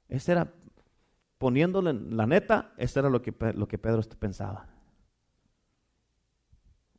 [0.09, 0.55] Ese era,
[1.39, 4.69] poniéndole la neta, eso era lo que, lo que Pedro pensaba.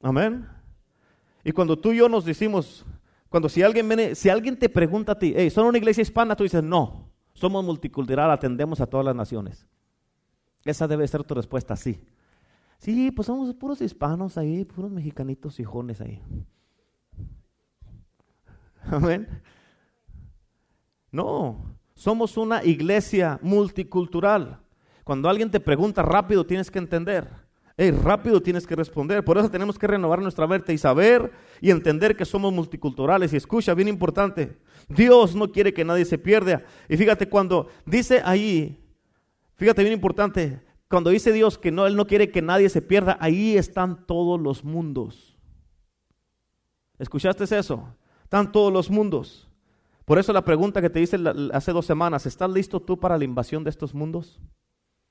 [0.01, 0.47] Amén.
[1.43, 2.85] Y cuando tú y yo nos decimos,
[3.29, 6.35] cuando si alguien viene, si alguien te pregunta a ti, hey, ¿son una iglesia hispana?
[6.35, 9.65] Tú dices, no, somos multicultural, atendemos a todas las naciones.
[10.63, 12.03] Esa debe ser tu respuesta, sí.
[12.77, 16.21] Sí, pues somos puros hispanos ahí, puros mexicanitos hijones ahí.
[18.83, 19.27] Amén.
[21.11, 24.59] No, somos una iglesia multicultural.
[25.03, 27.29] Cuando alguien te pregunta rápido tienes que entender.
[27.89, 29.23] Rápido tienes que responder.
[29.23, 33.33] Por eso tenemos que renovar nuestra mente y saber y entender que somos multiculturales.
[33.33, 34.55] Y escucha, bien importante,
[34.87, 36.63] Dios no quiere que nadie se pierda.
[36.87, 38.79] Y fíjate, cuando dice ahí,
[39.55, 43.17] fíjate bien importante, cuando dice Dios que no, Él no quiere que nadie se pierda,
[43.19, 45.39] ahí están todos los mundos.
[46.99, 47.95] ¿Escuchaste eso?
[48.23, 49.49] Están todos los mundos.
[50.05, 51.17] Por eso la pregunta que te hice
[51.51, 54.39] hace dos semanas, ¿estás listo tú para la invasión de estos mundos?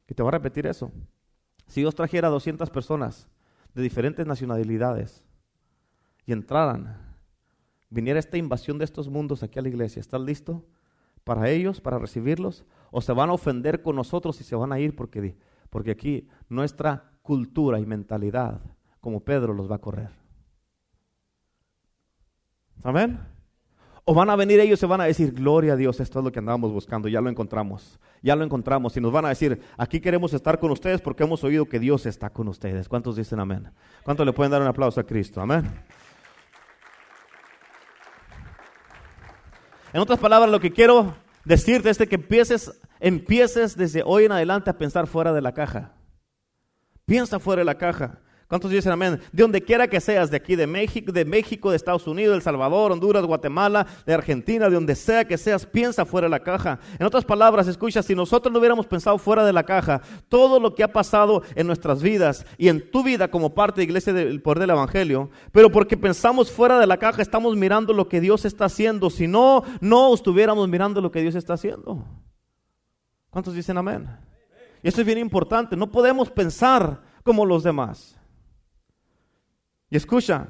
[0.07, 0.93] Y te voy a repetir eso.
[1.71, 3.29] Si Dios trajera 200 personas
[3.75, 5.23] de diferentes nacionalidades
[6.27, 6.99] y entraran,
[7.89, 10.67] viniera esta invasión de estos mundos aquí a la iglesia, ¿estás listo
[11.23, 12.65] para ellos, para recibirlos?
[12.91, 15.37] ¿O se van a ofender con nosotros y se van a ir porque,
[15.71, 18.61] porque aquí nuestra cultura y mentalidad,
[19.01, 20.11] como Pedro, los va a correr?
[22.83, 23.21] Amén.
[24.05, 26.33] O van a venir ellos y van a decir, gloria a Dios, esto es lo
[26.33, 28.97] que andábamos buscando, ya lo encontramos, ya lo encontramos.
[28.97, 32.07] Y nos van a decir, aquí queremos estar con ustedes porque hemos oído que Dios
[32.07, 32.89] está con ustedes.
[32.89, 33.71] ¿Cuántos dicen amén?
[34.03, 35.41] ¿Cuántos le pueden dar un aplauso a Cristo?
[35.41, 35.71] Amén.
[39.93, 44.71] En otras palabras, lo que quiero decirte es que empieces, empieces desde hoy en adelante
[44.71, 45.93] a pensar fuera de la caja.
[47.05, 48.21] Piensa fuera de la caja.
[48.51, 49.21] ¿Cuántos dicen amén?
[49.31, 52.43] De donde quiera que seas, de aquí de México, de México, de Estados Unidos, El
[52.43, 56.81] Salvador, Honduras, Guatemala, de Argentina, de donde sea que seas, piensa fuera de la caja.
[56.99, 60.75] En otras palabras, escucha, si nosotros no hubiéramos pensado fuera de la caja, todo lo
[60.75, 64.43] que ha pasado en nuestras vidas y en tu vida como parte de Iglesia del
[64.43, 68.45] Poder del Evangelio, pero porque pensamos fuera de la caja, estamos mirando lo que Dios
[68.45, 69.11] está haciendo.
[69.11, 72.05] Si no, no estuviéramos mirando lo que Dios está haciendo.
[73.31, 74.09] ¿Cuántos dicen amén?
[74.83, 75.77] Y esto es bien importante.
[75.77, 78.20] No podemos pensar como los demás.
[79.91, 80.49] Y escucha,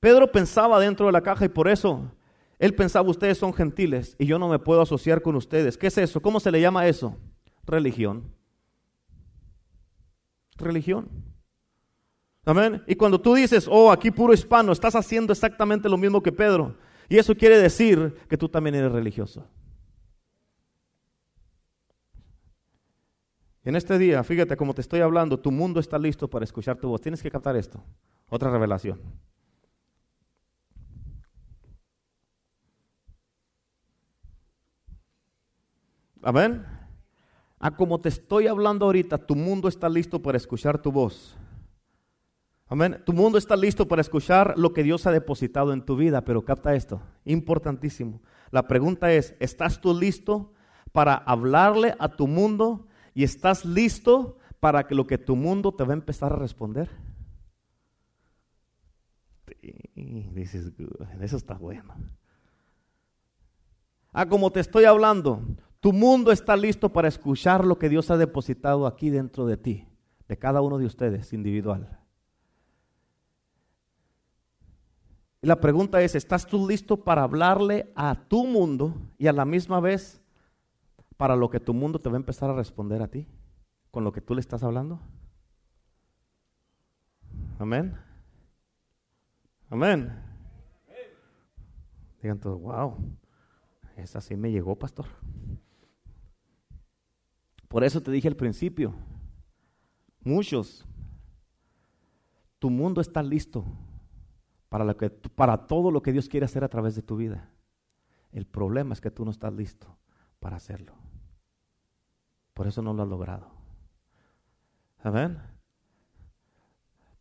[0.00, 2.10] Pedro pensaba dentro de la caja y por eso
[2.58, 5.76] él pensaba, ustedes son gentiles y yo no me puedo asociar con ustedes.
[5.76, 6.20] ¿Qué es eso?
[6.20, 7.16] ¿Cómo se le llama eso?
[7.64, 8.32] Religión.
[10.56, 11.08] Religión.
[12.44, 12.82] Amén.
[12.86, 16.74] Y cuando tú dices, oh, aquí puro hispano, estás haciendo exactamente lo mismo que Pedro.
[17.08, 19.46] Y eso quiere decir que tú también eres religioso.
[23.64, 26.88] En este día, fíjate como te estoy hablando, tu mundo está listo para escuchar tu
[26.88, 27.00] voz.
[27.00, 27.84] Tienes que captar esto.
[28.28, 29.00] Otra revelación.
[36.22, 36.64] Amén.
[37.58, 41.36] A como te estoy hablando ahorita, tu mundo está listo para escuchar tu voz.
[42.68, 43.02] Amén.
[43.06, 46.44] Tu mundo está listo para escuchar lo que Dios ha depositado en tu vida, pero
[46.44, 48.20] capta esto, importantísimo.
[48.50, 50.52] La pregunta es, ¿estás tú listo
[50.92, 55.84] para hablarle a tu mundo y estás listo para que lo que tu mundo te
[55.84, 56.90] va a empezar a responder?
[60.34, 60.72] Dices,
[61.20, 61.94] eso está bueno.
[64.12, 65.42] Ah, como te estoy hablando,
[65.80, 69.86] tu mundo está listo para escuchar lo que Dios ha depositado aquí dentro de ti,
[70.26, 71.98] de cada uno de ustedes individual.
[75.40, 79.44] Y la pregunta es, ¿estás tú listo para hablarle a tu mundo y a la
[79.44, 80.20] misma vez
[81.16, 83.28] para lo que tu mundo te va a empezar a responder a ti
[83.90, 85.00] con lo que tú le estás hablando?
[87.58, 88.07] Amén.
[89.70, 90.12] Amén.
[92.22, 92.96] Digan todos, wow,
[93.96, 95.06] esa sí me llegó, pastor.
[97.68, 98.94] Por eso te dije al principio,
[100.20, 100.86] muchos,
[102.58, 103.64] tu mundo está listo
[104.68, 107.50] para, lo que, para todo lo que Dios quiere hacer a través de tu vida.
[108.32, 109.98] El problema es que tú no estás listo
[110.40, 110.94] para hacerlo.
[112.54, 113.50] Por eso no lo has logrado.
[115.02, 115.38] Amén.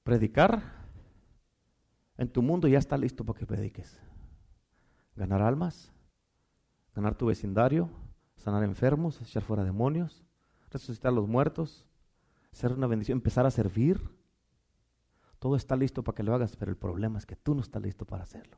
[0.03, 0.76] Predicar
[2.17, 3.99] en tu mundo ya está listo para que prediques.
[5.15, 5.91] Ganar almas,
[6.95, 7.89] ganar tu vecindario,
[8.37, 10.23] sanar enfermos, echar fuera demonios,
[10.69, 11.87] resucitar a los muertos,
[12.51, 14.01] ser una bendición, empezar a servir.
[15.39, 17.81] Todo está listo para que lo hagas, pero el problema es que tú no estás
[17.81, 18.57] listo para hacerlo.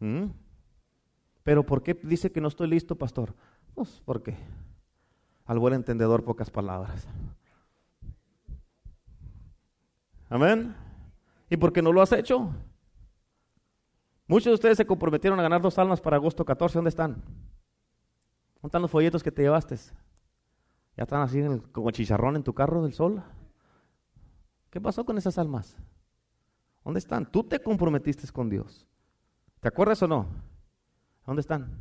[0.00, 0.30] ¿Mm?
[1.42, 3.34] Pero ¿por qué dice que no estoy listo, pastor?
[3.74, 4.36] Pues porque
[5.44, 7.06] al buen entendedor pocas palabras.
[10.30, 10.76] Amén.
[11.50, 12.54] ¿Y por qué no lo has hecho?
[14.28, 16.78] Muchos de ustedes se comprometieron a ganar dos almas para agosto 14.
[16.78, 17.14] ¿Dónde están?
[17.14, 19.74] ¿Dónde están los folletos que te llevaste?
[20.96, 23.24] ¿Ya están así como chicharrón en tu carro del sol?
[24.70, 25.76] ¿Qué pasó con esas almas?
[26.84, 27.26] ¿Dónde están?
[27.26, 28.86] Tú te comprometiste con Dios.
[29.58, 30.28] ¿Te acuerdas o no?
[31.26, 31.76] ¿Dónde están?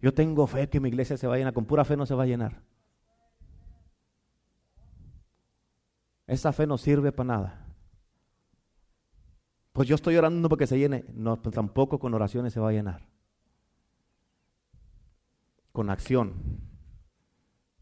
[0.00, 1.52] Yo tengo fe que mi iglesia se va a llenar.
[1.52, 2.62] Con pura fe no se va a llenar.
[6.26, 7.66] Esa fe no sirve para nada.
[9.72, 11.04] Pues yo estoy orando para que se llene.
[11.12, 13.08] No, pues tampoco con oraciones se va a llenar.
[15.72, 16.34] Con acción.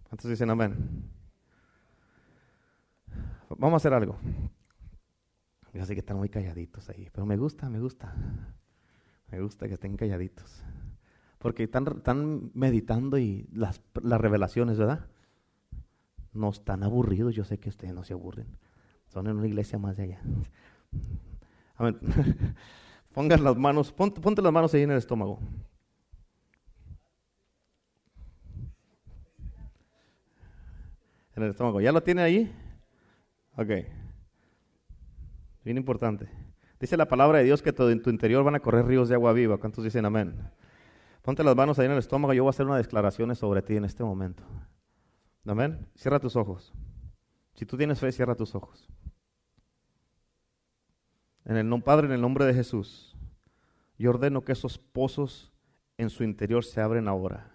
[0.08, 1.10] ¿Cuántos dicen amén?
[3.50, 4.18] Vamos a hacer algo.
[5.74, 8.14] Yo sé que están muy calladitos ahí, pero me gusta, me gusta.
[9.30, 10.62] Me gusta que estén calladitos.
[11.38, 15.06] Porque están, están meditando y las, las revelaciones, ¿verdad?
[16.32, 18.46] No están aburridos, yo sé que ustedes no se aburren.
[19.08, 20.22] Son en una iglesia más de allá.
[21.76, 21.98] A ver,
[23.12, 25.40] pongan las manos, ponte, ponte las manos ahí en el estómago.
[31.34, 31.80] En el estómago.
[31.80, 32.52] ¿Ya lo tiene ahí?
[33.56, 33.70] Ok.
[35.64, 36.28] Bien importante.
[36.78, 39.14] Dice la palabra de Dios que todo en tu interior van a correr ríos de
[39.14, 39.58] agua viva.
[39.58, 40.34] ¿Cuántos dicen amén?
[41.22, 42.34] Ponte las manos ahí en el estómago.
[42.34, 44.42] Yo voy a hacer unas declaraciones sobre ti en este momento.
[45.46, 45.86] Amén.
[45.96, 46.72] Cierra tus ojos.
[47.54, 48.88] Si tú tienes fe, cierra tus ojos.
[51.44, 53.16] En el nombre Padre, en el nombre de Jesús,
[53.98, 55.52] yo ordeno que esos pozos
[55.98, 57.50] en su interior se abren ahora.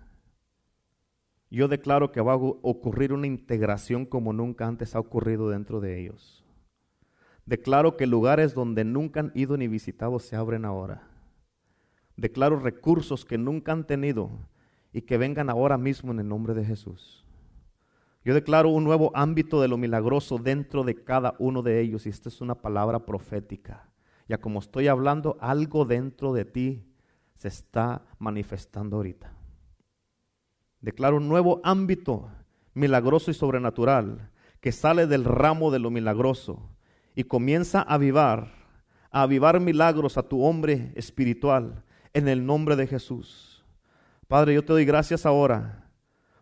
[1.49, 5.99] Yo declaro que va a ocurrir una integración como nunca antes ha ocurrido dentro de
[5.99, 6.43] ellos.
[7.45, 11.07] Declaro que lugares donde nunca han ido ni visitado se abren ahora.
[12.17, 14.29] Declaro recursos que nunca han tenido
[14.91, 17.26] y que vengan ahora mismo en el nombre de Jesús.
[18.27, 22.09] Yo declaro un nuevo ámbito de lo milagroso dentro de cada uno de ellos y
[22.09, 23.89] esta es una palabra profética.
[24.27, 26.83] Ya como estoy hablando, algo dentro de ti
[27.37, 29.31] se está manifestando ahorita.
[30.81, 32.29] Declaro un nuevo ámbito
[32.73, 36.69] milagroso y sobrenatural que sale del ramo de lo milagroso
[37.15, 38.51] y comienza a avivar,
[39.09, 43.63] a avivar milagros a tu hombre espiritual en el nombre de Jesús.
[44.27, 45.86] Padre, yo te doy gracias ahora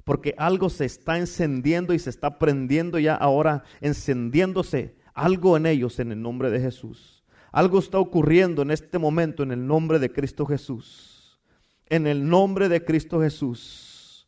[0.05, 5.99] porque algo se está encendiendo y se está prendiendo ya ahora, encendiéndose algo en ellos
[5.99, 7.23] en el nombre de Jesús.
[7.51, 11.39] Algo está ocurriendo en este momento en el nombre de Cristo Jesús.
[11.87, 14.27] En el nombre de Cristo Jesús.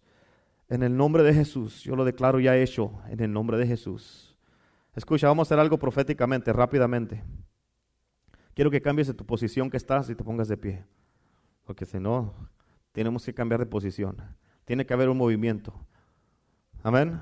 [0.68, 1.84] En el nombre de Jesús.
[1.84, 4.36] Yo lo declaro ya hecho en el nombre de Jesús.
[4.96, 7.24] Escucha, vamos a hacer algo proféticamente, rápidamente.
[8.56, 10.86] Quiero que cambies de tu posición que estás y te pongas de pie.
[11.66, 12.34] Porque si no,
[12.94, 14.18] tenemos que cambiar de posición.
[14.68, 15.74] Tiene que haber un movimiento.
[16.84, 17.22] Amén.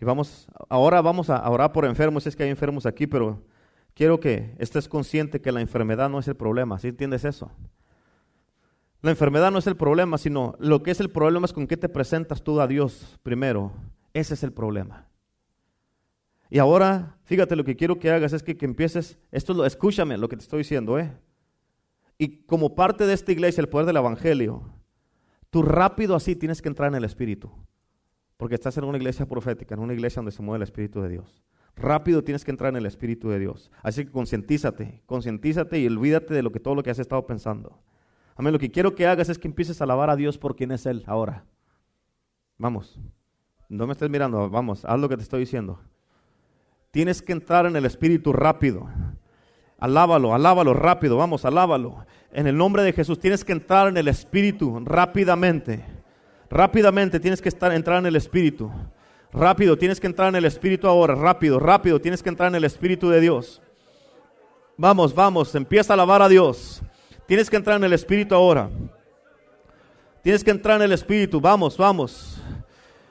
[0.00, 2.26] Y vamos, ahora vamos a orar por enfermos.
[2.26, 3.44] Es que hay enfermos aquí, pero
[3.92, 6.78] quiero que estés consciente que la enfermedad no es el problema.
[6.78, 7.52] ¿Sí entiendes eso?
[9.02, 11.76] La enfermedad no es el problema, sino lo que es el problema es con qué
[11.76, 13.70] te presentas tú a Dios primero.
[14.14, 15.08] Ese es el problema.
[16.48, 20.30] Y ahora, fíjate, lo que quiero que hagas es que, empieces, esto lo, escúchame lo
[20.30, 21.12] que te estoy diciendo, ¿eh?
[22.18, 24.70] Y como parte de esta iglesia, el poder del Evangelio,
[25.50, 27.50] tú rápido así tienes que entrar en el Espíritu.
[28.36, 31.08] Porque estás en una iglesia profética, en una iglesia donde se mueve el Espíritu de
[31.08, 31.42] Dios.
[31.76, 33.70] Rápido tienes que entrar en el Espíritu de Dios.
[33.82, 37.80] Así que concientízate, concientízate y olvídate de lo que todo lo que has estado pensando.
[38.34, 38.52] Amén.
[38.52, 40.86] Lo que quiero que hagas es que empieces a alabar a Dios por quien es
[40.86, 41.44] Él ahora.
[42.58, 42.98] Vamos.
[43.68, 44.50] No me estés mirando.
[44.50, 44.84] Vamos.
[44.84, 45.80] Haz lo que te estoy diciendo.
[46.90, 48.88] Tienes que entrar en el Espíritu rápido.
[49.82, 51.16] Alábalo, alábalo rápido.
[51.16, 52.06] Vamos, alábalo.
[52.32, 55.84] En el nombre de Jesús tienes que entrar en el Espíritu rápidamente.
[56.48, 58.70] Rápidamente tienes que estar, entrar en el Espíritu.
[59.32, 61.16] Rápido, tienes que entrar en el Espíritu ahora.
[61.16, 63.60] Rápido, rápido, tienes que entrar en el Espíritu de Dios.
[64.76, 66.80] Vamos, vamos, empieza a alabar a Dios.
[67.26, 68.70] Tienes que entrar en el Espíritu ahora.
[70.22, 71.40] Tienes que entrar en el Espíritu.
[71.40, 72.40] Vamos, vamos.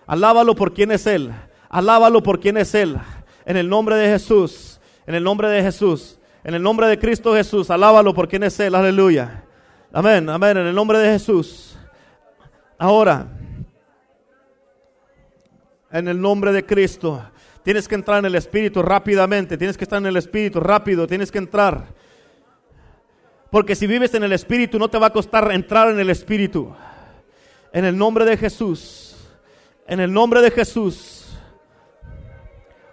[0.07, 1.33] Alábalo por quien es Él.
[1.67, 2.97] Alábalo por quien es Él.
[3.43, 4.79] En el nombre de Jesús.
[5.05, 6.17] En el nombre de Jesús.
[6.43, 7.69] En el nombre de Cristo Jesús.
[7.69, 8.73] Alábalo por quien es Él.
[8.75, 9.43] Aleluya.
[9.93, 10.57] Amén, amén.
[10.57, 11.77] En el nombre de Jesús.
[12.77, 13.27] Ahora.
[15.91, 17.23] En el nombre de Cristo.
[17.63, 19.57] Tienes que entrar en el Espíritu rápidamente.
[19.57, 21.05] Tienes que estar en el Espíritu rápido.
[21.05, 21.85] Tienes que entrar.
[23.51, 26.73] Porque si vives en el Espíritu no te va a costar entrar en el Espíritu.
[27.71, 29.15] En el nombre de Jesús.
[29.85, 31.21] En el nombre de Jesús.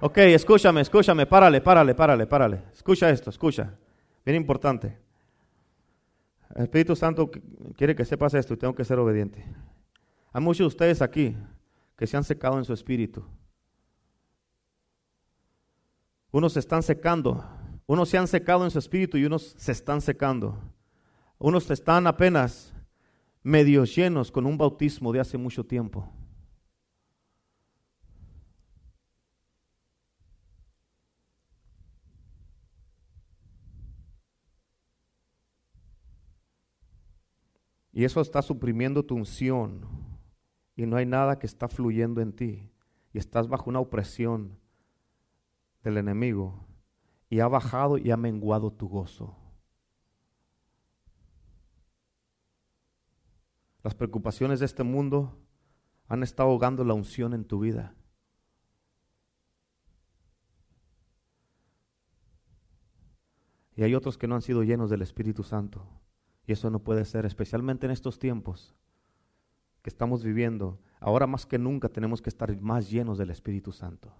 [0.01, 2.63] Ok, escúchame, escúchame, párale, párale, párale, párale.
[2.73, 3.75] Escucha esto, escucha.
[4.25, 4.97] Bien importante.
[6.55, 7.31] El Espíritu Santo
[7.77, 9.45] quiere que sepas esto y tengo que ser obediente.
[10.33, 11.37] Hay muchos de ustedes aquí
[11.97, 13.25] que se han secado en su espíritu.
[16.31, 17.45] Unos se están secando
[17.89, 20.61] unos se han secado en su espíritu y unos se están secando.
[21.39, 22.75] Unos están apenas
[23.43, 26.13] medio llenos con un bautismo de hace mucho tiempo.
[37.99, 39.81] Y eso está suprimiendo tu unción.
[40.77, 42.71] Y no hay nada que está fluyendo en ti.
[43.13, 44.57] y estás bajo una opresión
[45.83, 46.65] del enemigo
[47.29, 49.37] y ha bajado y ha menguado tu gozo.
[53.83, 55.37] Las preocupaciones de este mundo
[56.07, 57.97] han estado ahogando la unción en tu vida.
[63.75, 65.99] Y hay otros que no han sido llenos del Espíritu Santo.
[66.49, 68.75] Y eso no puede ser, especialmente en estos tiempos
[69.83, 70.81] que estamos viviendo.
[70.99, 74.15] Ahora más que nunca tenemos que estar más llenos del Espíritu Santo.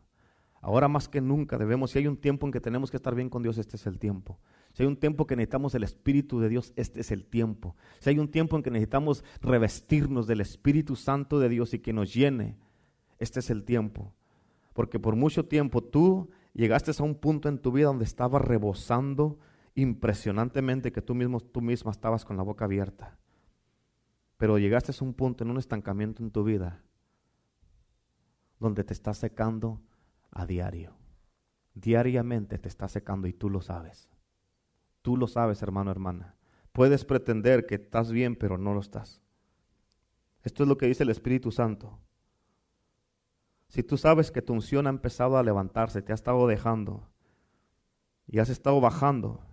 [0.61, 3.31] Ahora más que nunca debemos, si hay un tiempo en que tenemos que estar bien
[3.31, 4.39] con Dios, este es el tiempo.
[4.75, 7.77] Si hay un tiempo que necesitamos el Espíritu de Dios, este es el tiempo.
[7.99, 11.95] Si hay un tiempo en que necesitamos revestirnos del Espíritu Santo de Dios y que
[11.95, 12.59] nos llene,
[13.19, 14.13] este es el tiempo.
[14.75, 19.39] Porque por mucho tiempo tú llegaste a un punto en tu vida donde estabas rebosando
[19.79, 23.17] impresionantemente que tú mismo, tú misma estabas con la boca abierta.
[24.37, 26.83] Pero llegaste a un punto en un estancamiento en tu vida
[28.59, 29.81] donde te estás secando
[30.33, 30.97] a diario.
[31.75, 34.11] Diariamente te está secando y tú lo sabes.
[35.03, 36.35] Tú lo sabes, hermano, hermana.
[36.73, 39.23] Puedes pretender que estás bien, pero no lo estás.
[40.43, 42.01] Esto es lo que dice el Espíritu Santo.
[43.69, 47.09] Si tú sabes que tu unción ha empezado a levantarse, te ha estado dejando
[48.27, 49.45] y has estado bajando,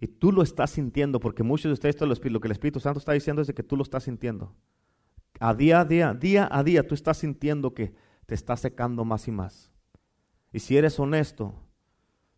[0.00, 3.12] y tú lo estás sintiendo, porque muchos de ustedes, lo que el Espíritu Santo está
[3.12, 4.56] diciendo es que tú lo estás sintiendo.
[5.38, 7.94] A día a día, día a día, tú estás sintiendo que
[8.24, 9.70] te está secando más y más.
[10.52, 11.54] Y si eres honesto,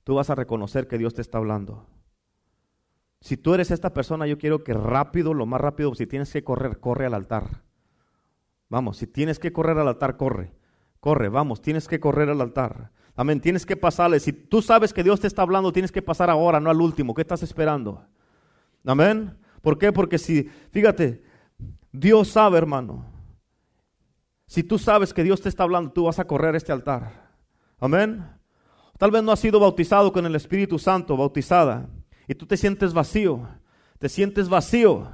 [0.02, 1.86] tú vas a reconocer que Dios te está hablando.
[3.20, 6.42] Si tú eres esta persona, yo quiero que rápido, lo más rápido, si tienes que
[6.42, 7.62] correr, corre al altar.
[8.68, 10.52] Vamos, si tienes que correr al altar, corre.
[10.98, 12.90] Corre, vamos, tienes que correr al altar.
[13.14, 13.40] Amén.
[13.40, 14.20] Tienes que pasarle.
[14.20, 17.14] Si tú sabes que Dios te está hablando, tienes que pasar ahora, no al último.
[17.14, 18.04] ¿Qué estás esperando?
[18.84, 19.36] Amén.
[19.60, 19.92] ¿Por qué?
[19.92, 21.22] Porque si, fíjate,
[21.92, 23.06] Dios sabe, hermano.
[24.46, 27.30] Si tú sabes que Dios te está hablando, tú vas a correr a este altar.
[27.78, 28.26] Amén.
[28.98, 31.88] Tal vez no has sido bautizado con el Espíritu Santo, bautizada,
[32.28, 33.48] y tú te sientes vacío.
[33.98, 35.10] Te sientes vacío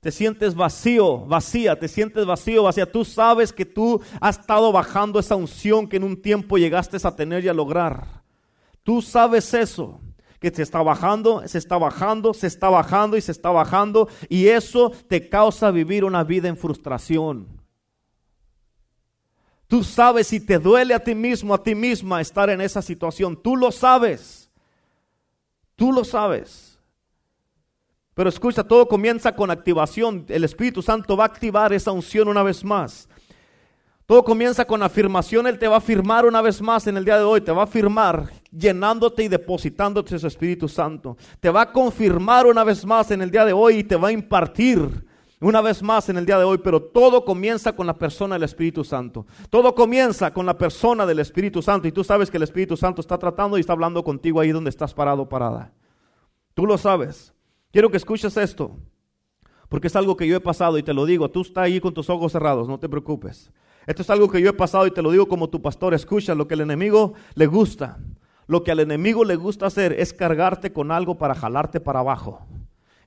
[0.00, 2.90] te sientes vacío, vacía, te sientes vacío, vacía.
[2.90, 7.14] Tú sabes que tú has estado bajando esa unción que en un tiempo llegaste a
[7.14, 8.22] tener y a lograr.
[8.82, 10.00] Tú sabes eso,
[10.40, 14.08] que se está bajando, se está bajando, se está bajando y se está bajando.
[14.30, 17.60] Y eso te causa vivir una vida en frustración.
[19.66, 23.40] Tú sabes si te duele a ti mismo, a ti misma estar en esa situación.
[23.40, 24.50] Tú lo sabes.
[25.76, 26.69] Tú lo sabes.
[28.14, 30.24] Pero escucha, todo comienza con activación.
[30.28, 33.08] El Espíritu Santo va a activar esa unción una vez más.
[34.10, 35.46] Todo comienza con afirmación.
[35.46, 37.40] Él te va a afirmar una vez más en el día de hoy.
[37.42, 41.16] Te va a afirmar llenándote y depositándote su Espíritu Santo.
[41.38, 44.08] Te va a confirmar una vez más en el día de hoy y te va
[44.08, 45.06] a impartir
[45.38, 46.58] una vez más en el día de hoy.
[46.58, 49.26] Pero todo comienza con la persona del Espíritu Santo.
[49.48, 51.86] Todo comienza con la persona del Espíritu Santo.
[51.86, 54.70] Y tú sabes que el Espíritu Santo está tratando y está hablando contigo ahí donde
[54.70, 55.72] estás parado, parada.
[56.54, 57.32] Tú lo sabes.
[57.72, 58.76] Quiero que escuches esto,
[59.68, 61.30] porque es algo que yo he pasado y te lo digo.
[61.30, 63.50] Tú estás ahí con tus ojos cerrados, no te preocupes.
[63.86, 65.94] Esto es algo que yo he pasado y te lo digo como tu pastor.
[65.94, 67.98] Escucha lo que el enemigo le gusta.
[68.46, 72.46] Lo que al enemigo le gusta hacer es cargarte con algo para jalarte para abajo.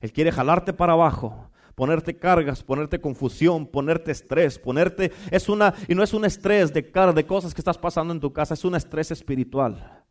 [0.00, 5.94] Él quiere jalarte para abajo ponerte cargas, ponerte confusión, ponerte estrés, ponerte es una y
[5.94, 8.64] no es un estrés de cara de cosas que estás pasando en tu casa, es
[8.64, 10.02] un estrés espiritual.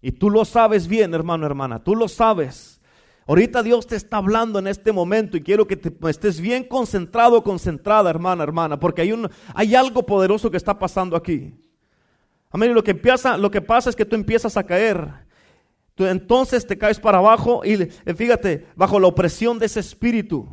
[0.00, 2.80] Y tú lo sabes bien, hermano, hermana, tú lo sabes.
[3.26, 8.10] Ahorita Dios te está hablando en este momento y quiero que estés bien concentrado, concentrada,
[8.10, 11.54] hermana, hermana, porque hay, un, hay algo poderoso que está pasando aquí.
[12.50, 12.74] Amén.
[12.74, 15.08] lo que, empieza, lo que pasa es que tú empiezas a caer.
[15.94, 17.76] Tú, entonces te caes para abajo y
[18.14, 20.48] fíjate, bajo la opresión de ese espíritu.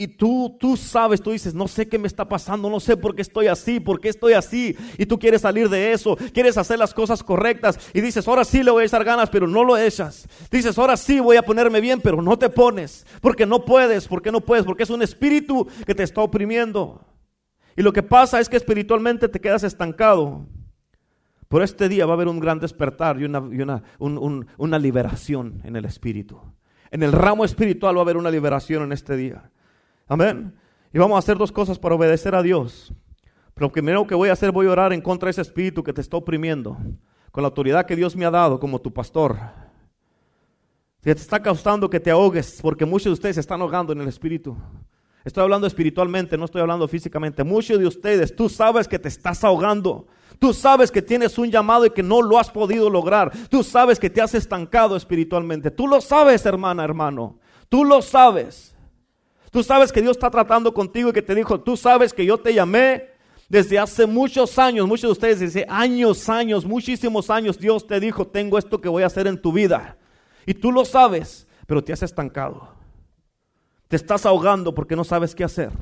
[0.00, 3.14] Y tú, tú sabes, tú dices, no sé qué me está pasando, no sé por
[3.14, 4.74] qué estoy así, por qué estoy así.
[4.96, 7.78] Y tú quieres salir de eso, quieres hacer las cosas correctas.
[7.92, 10.26] Y dices, ahora sí le voy a echar ganas, pero no lo echas.
[10.50, 13.06] Dices, ahora sí voy a ponerme bien, pero no te pones.
[13.20, 17.04] Porque no puedes, porque no puedes, porque es un espíritu que te está oprimiendo.
[17.76, 20.46] Y lo que pasa es que espiritualmente te quedas estancado.
[21.48, 23.40] Por este día va a haber un gran despertar y una,
[23.98, 26.40] una, una liberación en el espíritu.
[26.90, 29.50] En el ramo espiritual va a haber una liberación en este día.
[30.10, 30.52] Amén.
[30.92, 32.92] Y vamos a hacer dos cosas para obedecer a Dios.
[33.54, 35.84] Pero lo primero que voy a hacer, voy a orar en contra de ese espíritu
[35.84, 36.76] que te está oprimiendo,
[37.30, 39.38] con la autoridad que Dios me ha dado como tu pastor.
[41.00, 44.00] Que te está causando que te ahogues, porque muchos de ustedes se están ahogando en
[44.00, 44.56] el espíritu.
[45.24, 47.44] Estoy hablando espiritualmente, no estoy hablando físicamente.
[47.44, 50.08] Muchos de ustedes, tú sabes que te estás ahogando.
[50.40, 53.30] Tú sabes que tienes un llamado y que no lo has podido lograr.
[53.48, 55.70] Tú sabes que te has estancado espiritualmente.
[55.70, 57.38] Tú lo sabes, hermana, hermano.
[57.68, 58.69] Tú lo sabes.
[59.50, 62.38] Tú sabes que Dios está tratando contigo y que te dijo, tú sabes que yo
[62.38, 63.10] te llamé
[63.48, 68.24] Desde hace muchos años, muchos de ustedes dicen años, años, muchísimos años, Dios te dijo,
[68.24, 69.96] tengo esto que voy a hacer en tu vida.
[70.46, 72.68] Y tú lo sabes, pero te has estancado.
[73.88, 75.72] Te estás ahogando porque no sabes qué hacer.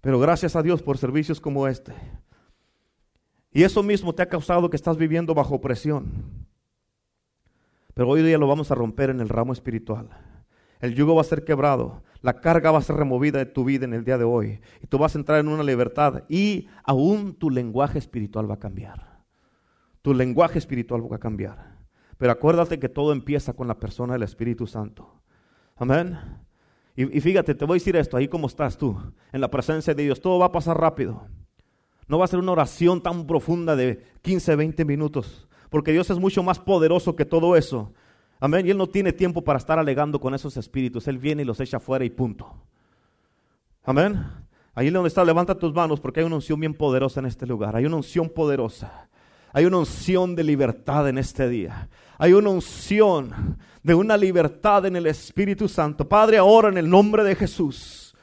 [0.00, 1.92] Pero gracias a Dios por servicios como este.
[3.52, 6.46] Y eso mismo te ha causado que estás viviendo bajo presión.
[7.92, 10.08] Pero hoy día lo vamos a romper en el ramo espiritual.
[10.80, 12.02] El yugo va a ser quebrado.
[12.20, 14.60] La carga va a ser removida de tu vida en el día de hoy.
[14.82, 16.24] Y tú vas a entrar en una libertad.
[16.28, 19.20] Y aún tu lenguaje espiritual va a cambiar.
[20.02, 21.78] Tu lenguaje espiritual va a cambiar.
[22.16, 25.22] Pero acuérdate que todo empieza con la persona del Espíritu Santo.
[25.76, 26.18] Amén.
[26.96, 28.96] Y, fíjate, te voy a decir esto, ahí como estás tú,
[29.32, 31.26] en la presencia de Dios, todo va a pasar rápido.
[32.06, 36.20] No va a ser una oración tan profunda de 15, 20 minutos porque Dios es
[36.20, 37.94] mucho más poderoso que todo eso.
[38.44, 38.66] Amén.
[38.66, 41.08] Y Él no tiene tiempo para estar alegando con esos espíritus.
[41.08, 42.46] Él viene y los echa afuera y punto.
[43.84, 44.22] Amén.
[44.74, 47.74] Ahí donde está, levanta tus manos porque hay una unción bien poderosa en este lugar.
[47.74, 49.08] Hay una unción poderosa.
[49.54, 51.88] Hay una unción de libertad en este día.
[52.18, 56.06] Hay una unción de una libertad en el Espíritu Santo.
[56.06, 58.14] Padre, ahora en el nombre de Jesús,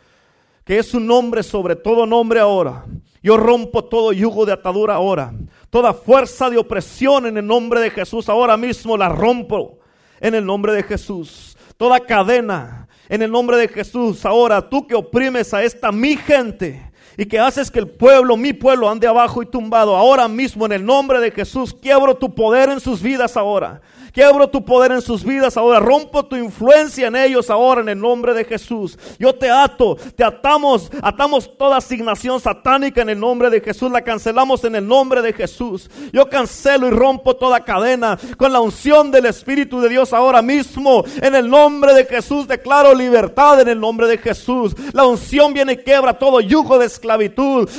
[0.63, 2.85] que es un nombre sobre todo nombre ahora.
[3.23, 5.33] Yo rompo todo yugo de atadura ahora.
[5.71, 9.80] Toda fuerza de opresión en el nombre de Jesús ahora mismo la rompo
[10.21, 11.57] en el nombre de Jesús.
[11.75, 14.25] Toda cadena en el nombre de Jesús.
[14.25, 16.90] Ahora tú que oprimes a esta mi gente
[17.21, 19.95] y que haces que el pueblo, mi pueblo, ande abajo y tumbado.
[19.95, 23.79] Ahora mismo en el nombre de Jesús quiebro tu poder en sus vidas ahora.
[24.11, 25.79] Quiebro tu poder en sus vidas ahora.
[25.79, 28.99] Rompo tu influencia en ellos ahora en el nombre de Jesús.
[29.17, 33.89] Yo te ato, te atamos, atamos toda asignación satánica en el nombre de Jesús.
[33.89, 35.89] La cancelamos en el nombre de Jesús.
[36.11, 41.05] Yo cancelo y rompo toda cadena con la unción del Espíritu de Dios ahora mismo.
[41.21, 44.75] En el nombre de Jesús declaro libertad en el nombre de Jesús.
[44.91, 47.10] La unción viene y quebra todo yugo de esclavitud,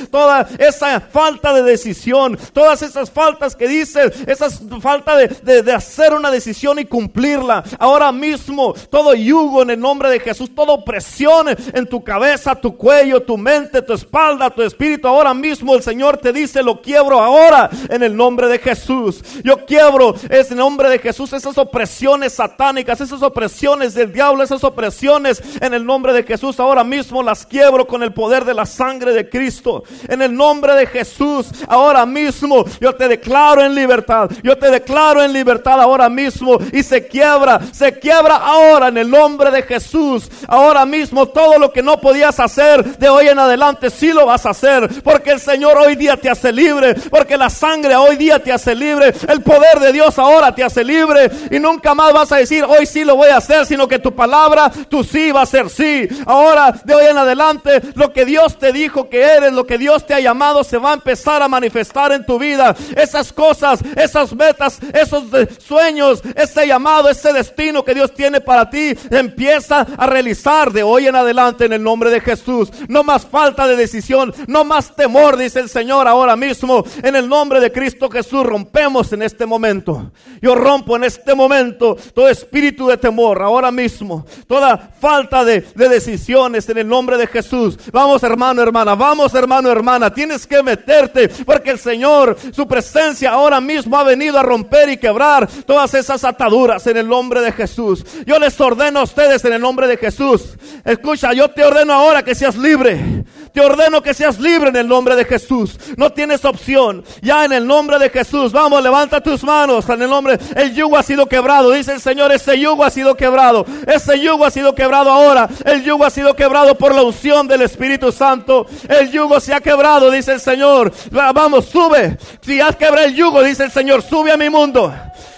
[0.09, 4.49] toda esa falta de decisión, todas esas faltas que dicen, esa
[4.81, 7.63] falta de, de, hacer una decisión y cumplirla.
[7.79, 12.75] Ahora mismo, todo yugo en el nombre de Jesús, toda opresión en tu cabeza, tu
[12.75, 15.07] cuello, tu mente, tu espalda, tu espíritu.
[15.07, 19.21] Ahora mismo el Señor te dice, lo quiebro ahora en el nombre de Jesús.
[19.43, 25.41] Yo quiebro ese nombre de Jesús, esas opresiones satánicas, esas opresiones del diablo, esas opresiones
[25.61, 26.59] en el nombre de Jesús.
[26.59, 29.83] Ahora mismo las quiebro con el poder de la sangre de Cristo.
[30.07, 34.29] En el nombre de Jesús, ahora mismo yo te declaro en libertad.
[34.43, 39.09] Yo te declaro en libertad ahora mismo y se quiebra, se quiebra ahora en el
[39.09, 40.29] nombre de Jesús.
[40.47, 44.45] Ahora mismo todo lo que no podías hacer de hoy en adelante, sí lo vas
[44.45, 48.39] a hacer, porque el Señor hoy día te hace libre, porque la sangre hoy día
[48.39, 52.31] te hace libre, el poder de Dios ahora te hace libre y nunca más vas
[52.31, 55.41] a decir hoy sí lo voy a hacer, sino que tu palabra, tu sí va
[55.41, 56.07] a ser sí.
[56.25, 60.05] Ahora de hoy en adelante, lo que Dios te dijo que eres, lo que Dios
[60.05, 62.75] te ha llamado, se va a empezar a manifestar en tu vida.
[62.95, 65.23] Esas cosas, esas metas, esos
[65.59, 71.07] sueños ese llamado, ese destino que Dios tiene para ti, empieza a realizar de hoy
[71.07, 72.69] en adelante en el nombre de Jesús.
[72.87, 76.83] No más falta de decisión, no más temor, dice el Señor ahora mismo.
[77.01, 80.11] En el nombre de Cristo Jesús rompemos en este momento.
[80.41, 84.25] Yo rompo en este momento todo espíritu de temor ahora mismo.
[84.47, 87.77] Toda falta de, de decisiones en el nombre de Jesús.
[87.91, 90.13] Vamos hermano, hermana, vamos hermano, hermana.
[90.13, 94.97] Tienes que meterte porque el Señor, su presencia ahora mismo ha venido a romper y
[94.97, 98.03] quebrar todas esas ataduras en el nombre de Jesús.
[98.25, 100.57] Yo les ordeno a ustedes en el nombre de Jesús.
[100.83, 103.23] Escucha, yo te ordeno ahora que seas libre.
[103.53, 105.77] Te ordeno que seas libre en el nombre de Jesús.
[105.95, 107.03] No tienes opción.
[107.21, 108.51] Ya en el nombre de Jesús.
[108.51, 109.87] Vamos, levanta tus manos.
[109.89, 110.39] En el nombre.
[110.55, 111.69] El yugo ha sido quebrado.
[111.69, 113.63] Dice el Señor, ese yugo ha sido quebrado.
[113.85, 115.47] Ese yugo ha sido quebrado ahora.
[115.65, 118.65] El yugo ha sido quebrado por la unción del Espíritu Santo.
[118.87, 120.91] El yugo se ha quebrado, dice el Señor.
[121.11, 122.17] Vamos, sube.
[122.41, 124.93] Si has quebrado el yugo, dice el Señor, sube a mi mundo.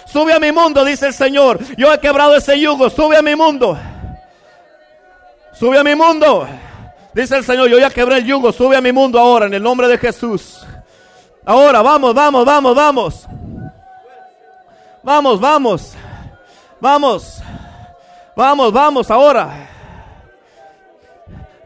[0.06, 1.58] Sube a mi mundo, dice el Señor.
[1.76, 2.88] Yo he quebrado ese yugo.
[2.90, 3.78] Sube a mi mundo.
[5.52, 6.46] Sube a mi mundo.
[7.12, 8.52] Dice el Señor, yo ya quebré el yugo.
[8.52, 10.64] Sube a mi mundo ahora en el nombre de Jesús.
[11.44, 13.26] Ahora, vamos, vamos, vamos, vamos.
[15.02, 15.92] Vamos, vamos.
[16.80, 17.42] Vamos.
[18.34, 19.75] Vamos, vamos ahora.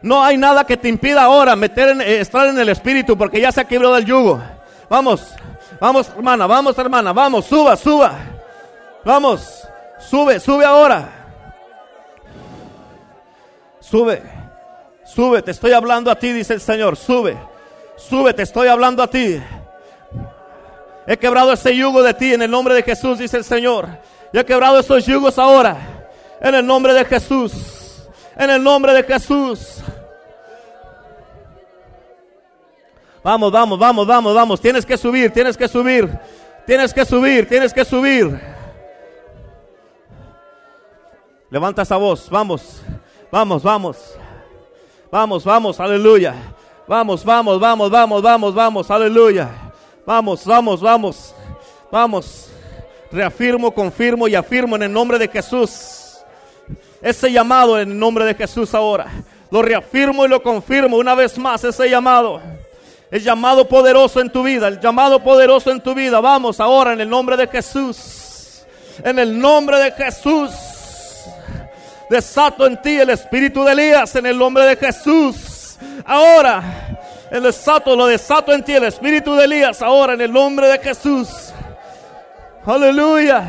[0.02, 3.52] No hay nada que te impida ahora meter en, estar en el espíritu porque ya
[3.52, 4.40] se ha quebrado el yugo.
[4.88, 5.34] Vamos.
[5.80, 8.12] Vamos, hermana, vamos, hermana, vamos, suba, suba.
[9.02, 9.66] Vamos,
[9.98, 11.08] sube, sube ahora.
[13.80, 14.22] Sube,
[15.04, 16.96] sube, te estoy hablando a ti, dice el Señor.
[16.96, 17.38] Sube,
[17.96, 19.40] sube, te estoy hablando a ti.
[21.06, 23.88] He quebrado ese yugo de ti en el nombre de Jesús, dice el Señor.
[24.34, 25.78] Yo he quebrado esos yugos ahora.
[26.40, 28.02] En el nombre de Jesús.
[28.36, 29.79] En el nombre de Jesús.
[33.22, 34.60] Vamos, vamos, vamos, vamos, vamos.
[34.60, 36.08] Tienes que subir, tienes que subir.
[36.66, 38.40] Tienes que subir, tienes que subir.
[41.50, 42.80] Levanta esa voz, vamos,
[43.30, 44.14] vamos, vamos.
[45.10, 46.34] Vamos, vamos, aleluya.
[46.86, 49.50] Vamos, vamos, vamos, vamos, vamos, vamos, aleluya.
[50.06, 51.34] Vamos, vamos, vamos,
[51.90, 52.52] vamos.
[53.10, 56.18] Reafirmo, confirmo y afirmo en el nombre de Jesús.
[57.02, 59.08] Ese llamado en el nombre de Jesús ahora.
[59.50, 62.40] Lo reafirmo y lo confirmo una vez más, ese llamado.
[63.10, 66.20] El llamado poderoso en tu vida, el llamado poderoso en tu vida.
[66.20, 68.64] Vamos ahora en el nombre de Jesús.
[69.02, 70.50] En el nombre de Jesús.
[72.08, 75.76] Desato en ti el espíritu de Elías en el nombre de Jesús.
[76.04, 76.62] Ahora,
[77.30, 80.78] el desato, lo desato en ti el espíritu de Elías ahora en el nombre de
[80.78, 81.52] Jesús.
[82.64, 83.44] Aleluya.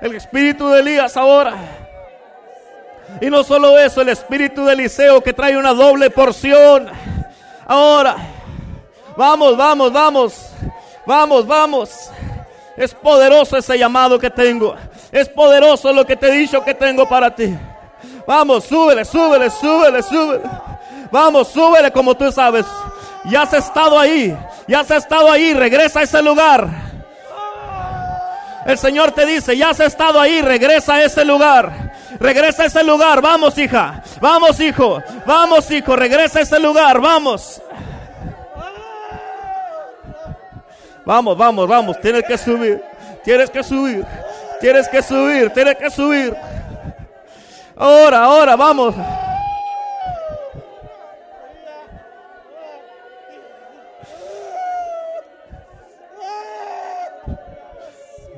[0.00, 1.56] El espíritu de Elías ahora.
[3.20, 6.90] Y no solo eso, el espíritu de Eliseo que trae una doble porción.
[7.66, 8.16] Ahora,
[9.16, 10.50] vamos, vamos, vamos,
[11.04, 12.10] vamos, vamos.
[12.76, 14.76] Es poderoso ese llamado que tengo.
[15.10, 17.56] Es poderoso lo que te he dicho que tengo para ti.
[18.26, 20.42] Vamos, súbele, súbele, súbele, súbele.
[21.10, 22.66] Vamos, súbele como tú sabes.
[23.24, 24.36] Ya has estado ahí,
[24.68, 26.68] ya has estado ahí, regresa a ese lugar.
[28.64, 31.95] El Señor te dice, ya has estado ahí, regresa a ese lugar.
[32.18, 37.60] Regresa a ese lugar, vamos hija, vamos hijo, vamos hijo, regresa a ese lugar, vamos.
[41.04, 42.82] Vamos, vamos, vamos, tienes que subir,
[43.22, 44.04] tienes que subir,
[44.60, 46.36] tienes que subir, tienes que subir.
[47.76, 48.94] Ahora, ahora, vamos.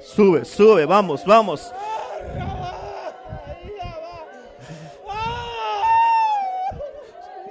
[0.02, 1.72] Sube, sube, vamos, vamos.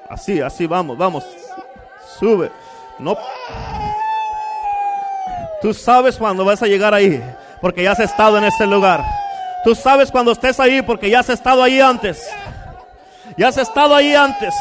[0.10, 1.26] Así, así, vamos, vamos.
[2.20, 2.52] Sube.
[3.00, 3.18] No.
[5.62, 7.24] Tú sabes cuando vas a llegar ahí,
[7.62, 9.04] porque ya has estado en ese lugar.
[9.64, 12.30] Tú sabes cuando estés ahí, porque ya has estado ahí antes.
[13.36, 14.54] Ya has estado ahí antes.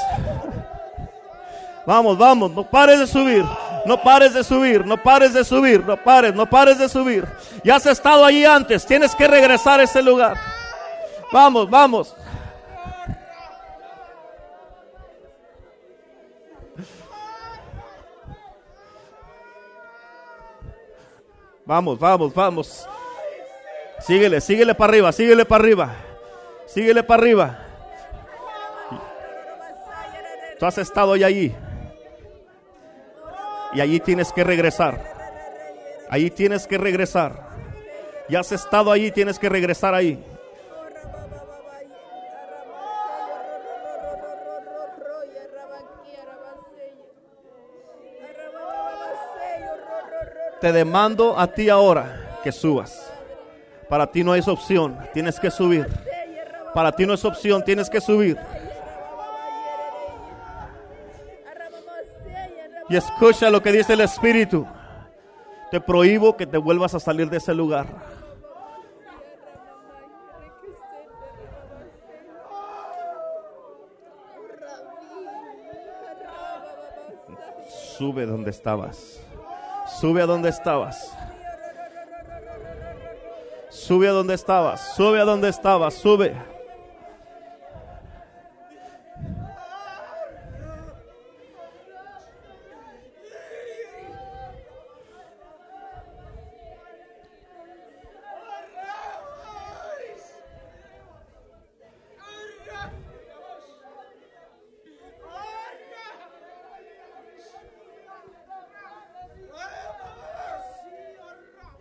[1.86, 3.44] Vamos, vamos, no pares de subir.
[3.86, 7.24] No pares de subir, no pares de subir, no pares, no pares de subir.
[7.62, 10.36] Ya has estado ahí antes, tienes que regresar a ese lugar.
[11.32, 12.16] Vamos, vamos.
[21.66, 22.88] Vamos, vamos, vamos.
[23.98, 25.94] Síguele, síguele para arriba, síguele para arriba.
[26.66, 27.58] Síguele para arriba.
[30.60, 31.52] Tú has estado allí.
[33.74, 35.16] Y allí tienes que regresar.
[36.08, 37.50] Allí tienes que regresar.
[38.28, 40.24] Ya has estado allí, tienes que regresar ahí.
[50.60, 53.12] Te demando a ti ahora que subas.
[53.88, 55.86] Para ti no es opción, tienes que subir.
[56.74, 58.38] Para ti no es opción, tienes que subir.
[62.88, 64.66] Y escucha lo que dice el Espíritu.
[65.70, 67.86] Te prohíbo que te vuelvas a salir de ese lugar.
[77.68, 79.25] Sube donde estabas.
[79.86, 81.16] Sube a donde estabas.
[83.70, 84.94] Sube a donde estabas.
[84.96, 85.94] Sube a donde estabas.
[85.94, 86.55] Sube.